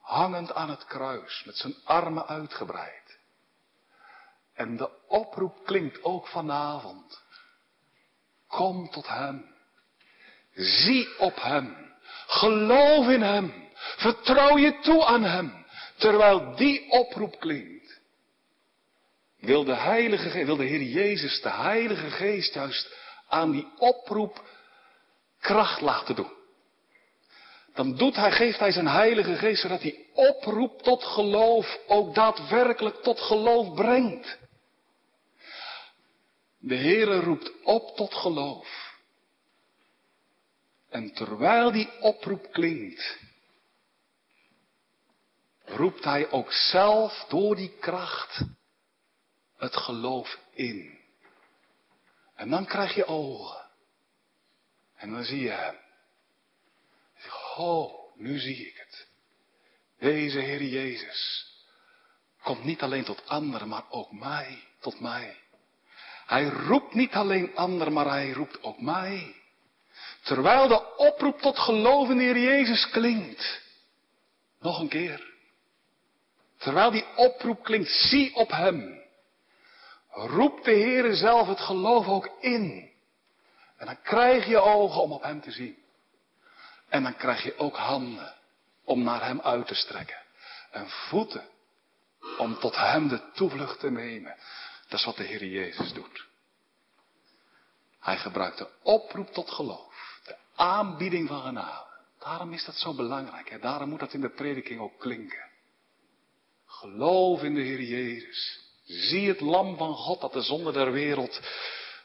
[0.00, 3.18] hangend aan het kruis, met zijn armen uitgebreid.
[4.54, 7.22] En de oproep klinkt ook vanavond.
[8.46, 9.54] Kom tot hem.
[10.54, 11.94] Zie op hem.
[12.26, 13.68] Geloof in Hem.
[13.96, 15.64] Vertrouw je toe aan Hem.
[15.96, 17.75] Terwijl die oproep klinkt.
[19.46, 22.94] Wil de Heilige wil de Heer Jezus, de Heilige Geest juist
[23.28, 24.44] aan die oproep
[25.40, 26.32] kracht laten doen.
[27.74, 33.02] Dan doet hij, geeft hij zijn Heilige Geest zodat die oproep tot geloof ook daadwerkelijk
[33.02, 34.38] tot geloof brengt.
[36.58, 38.94] De Heere roept op tot geloof.
[40.90, 43.18] En terwijl die oproep klinkt,
[45.64, 48.44] roept hij ook zelf door die kracht
[49.56, 50.98] het geloof in.
[52.34, 53.64] En dan krijg je ogen.
[54.96, 55.76] En dan zie je hem.
[57.56, 59.06] Oh, nu zie ik het.
[59.98, 61.50] Deze Heer Jezus
[62.42, 65.36] komt niet alleen tot anderen, maar ook mij, tot mij.
[66.26, 69.34] Hij roept niet alleen anderen, maar hij roept ook mij.
[70.22, 73.62] Terwijl de oproep tot geloof in de Heer Jezus klinkt.
[74.60, 75.34] Nog een keer.
[76.56, 79.04] Terwijl die oproep klinkt, zie op Hem.
[80.16, 82.90] Roep de Heer zelf het geloof ook in.
[83.76, 85.76] En dan krijg je ogen om op Hem te zien.
[86.88, 88.34] En dan krijg je ook handen
[88.84, 90.22] om naar Hem uit te strekken.
[90.70, 91.48] En voeten
[92.38, 94.36] om tot Hem de toevlucht te nemen.
[94.88, 96.26] Dat is wat de Heer Jezus doet.
[98.00, 100.20] Hij gebruikt de oproep tot geloof.
[100.24, 101.86] De aanbieding van genade.
[102.18, 103.50] Daarom is dat zo belangrijk.
[103.50, 103.58] Hè?
[103.58, 105.50] Daarom moet dat in de prediking ook klinken.
[106.66, 108.65] Geloof in de Heer Jezus.
[108.86, 111.40] Zie het lam van God dat de zonde der wereld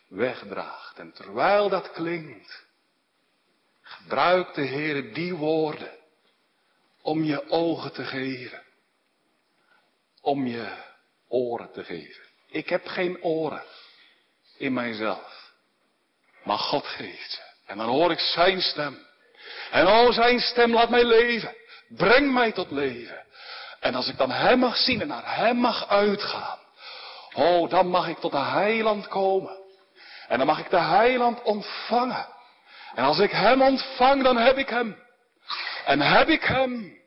[0.07, 0.99] wegdraagt.
[0.99, 2.65] En terwijl dat klinkt,
[3.81, 5.91] gebruikt de Heer die woorden
[7.01, 8.63] om je ogen te geven.
[10.21, 10.83] Om je
[11.27, 12.23] oren te geven.
[12.47, 13.63] Ik heb geen oren
[14.57, 15.51] in mijzelf.
[16.43, 17.41] Maar God geeft ze.
[17.65, 19.05] En dan hoor ik zijn stem.
[19.71, 21.55] En o, zijn stem laat mij leven.
[21.87, 23.25] Breng mij tot leven.
[23.79, 26.60] En als ik dan hem mag zien en naar hem mag uitgaan.
[27.33, 29.59] Oh, dan mag ik tot de heiland komen.
[30.27, 32.27] En dan mag ik de heiland ontvangen.
[32.95, 34.97] En als ik hem ontvang, dan heb ik hem.
[35.85, 36.99] En heb ik hem,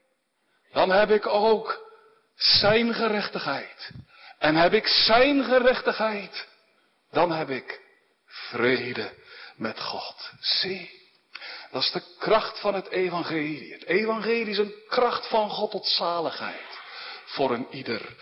[0.73, 1.91] dan heb ik ook
[2.35, 3.91] zijn gerechtigheid.
[4.39, 6.49] En heb ik zijn gerechtigheid,
[7.11, 7.81] dan heb ik
[8.27, 9.13] vrede
[9.57, 10.31] met God.
[10.41, 10.91] Zie,
[11.71, 13.73] dat is de kracht van het evangelie.
[13.73, 16.79] Het evangelie is een kracht van God tot zaligheid.
[17.25, 18.17] Voor een ieder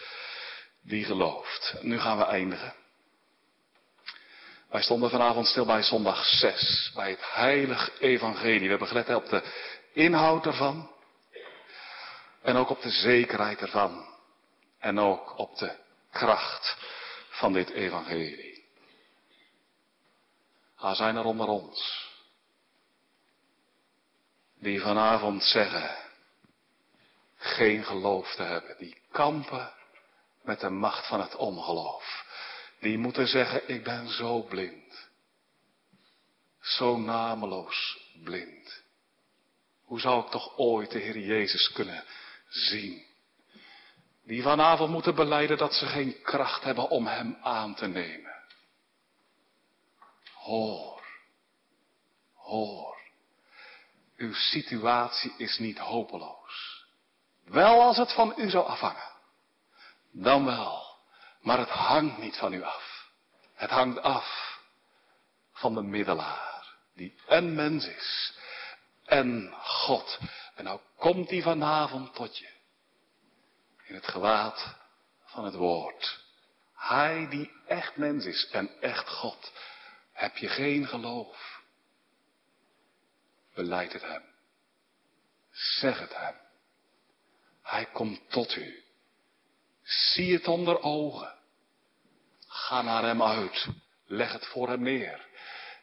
[0.82, 1.74] die gelooft.
[1.80, 2.74] Nu gaan we eindigen.
[4.68, 8.60] Wij stonden vanavond stil bij zondag 6, bij het heilig evangelie.
[8.60, 9.42] We hebben gelet op de
[9.92, 10.90] inhoud ervan.
[12.42, 14.06] En ook op de zekerheid ervan.
[14.78, 15.76] En ook op de
[16.10, 16.76] kracht
[17.30, 18.64] van dit evangelie.
[20.76, 22.10] Hij zijn er onder ons
[24.58, 25.96] die vanavond zeggen
[27.36, 29.72] geen geloof te hebben, die kampen
[30.44, 32.24] met de macht van het ongeloof.
[32.80, 35.08] Die moeten zeggen, ik ben zo blind.
[36.60, 38.82] Zo nameloos blind.
[39.84, 42.04] Hoe zou ik toch ooit de Heer Jezus kunnen
[42.48, 43.04] zien?
[44.24, 48.32] Die vanavond moeten beleiden dat ze geen kracht hebben om Hem aan te nemen.
[50.32, 51.02] Hoor,
[52.34, 52.96] hoor.
[54.16, 56.86] Uw situatie is niet hopeloos.
[57.44, 59.11] Wel als het van u zou afhangen.
[60.12, 60.96] Dan wel.
[61.40, 63.10] Maar het hangt niet van u af.
[63.54, 64.58] Het hangt af
[65.52, 66.76] van de middelaar.
[66.94, 68.34] Die een mens is.
[69.04, 70.18] En God.
[70.54, 72.50] En nou komt hij vanavond tot je.
[73.84, 74.76] In het gewaad
[75.24, 76.24] van het woord.
[76.74, 79.52] Hij die echt mens is en echt God.
[80.12, 81.62] Heb je geen geloof?
[83.54, 84.22] Beleid het hem.
[85.50, 86.34] Zeg het hem.
[87.62, 88.84] Hij komt tot u.
[90.12, 91.34] Zie het onder ogen.
[92.46, 93.66] Ga naar hem uit.
[94.06, 95.26] Leg het voor hem neer.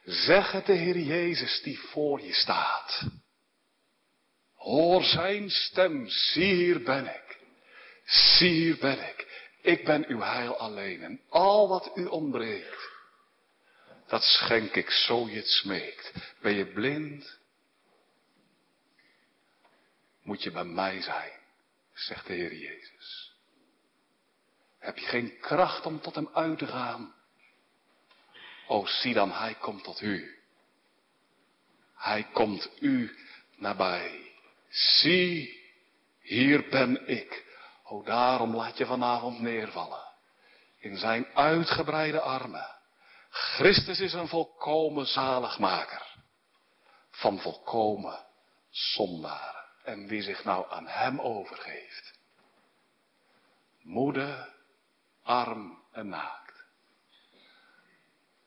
[0.04, 3.02] Zeg het de Heer Jezus die voor je staat.
[4.54, 6.08] Hoor zijn stem.
[6.08, 7.38] Zie hier ben ik.
[8.04, 9.26] Zie hier ben ik.
[9.62, 11.02] Ik ben uw heil alleen.
[11.02, 12.88] En al wat u ontbreekt.
[14.06, 16.12] Dat schenk ik zo je het smeekt.
[16.40, 17.38] Ben je blind?
[20.22, 21.32] Moet je bij mij zijn,
[21.94, 23.19] zegt de Heer Jezus.
[24.80, 27.14] Heb je geen kracht om tot hem uit te gaan?
[28.66, 30.38] O, zie dan, hij komt tot u.
[31.94, 33.16] Hij komt u
[33.56, 34.32] nabij.
[34.68, 35.60] Zie,
[36.20, 37.44] hier ben ik.
[37.84, 40.08] O, daarom laat je vanavond neervallen.
[40.78, 42.76] In zijn uitgebreide armen.
[43.30, 46.06] Christus is een volkomen zaligmaker.
[47.10, 48.26] Van volkomen
[48.70, 49.64] zondaren.
[49.84, 52.18] En wie zich nou aan hem overgeeft.
[53.82, 54.48] Moede,
[55.30, 56.64] arm en naakt.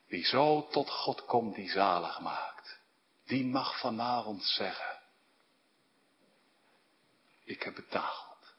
[0.08, 2.80] Wie zo tot God komt die zalig maakt.
[3.26, 5.00] Die mag vanavond zeggen.
[7.44, 8.56] Ik heb betaald.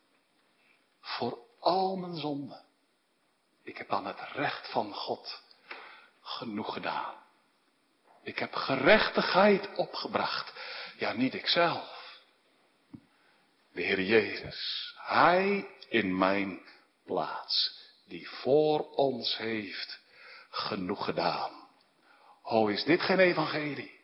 [1.01, 2.65] Voor al mijn zonden.
[3.63, 5.43] Ik heb aan het recht van God
[6.21, 7.15] genoeg gedaan.
[8.23, 10.53] Ik heb gerechtigheid opgebracht.
[10.99, 12.21] Ja, niet ikzelf.
[13.73, 14.93] De Heer Jezus.
[14.97, 16.61] Hij in mijn
[17.05, 17.84] plaats.
[18.05, 20.01] Die voor ons heeft
[20.51, 21.69] genoeg gedaan.
[22.43, 24.01] Ho, is dit geen evangelie?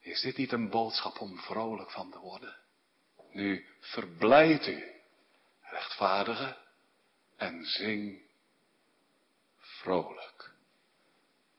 [0.00, 2.56] Is dit niet een boodschap om vrolijk van te worden?
[3.32, 4.84] Nu verblijd u,
[5.60, 6.56] rechtvaardige,
[7.36, 8.22] en zing
[9.58, 10.52] vrolijk.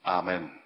[0.02, 0.61] Amen.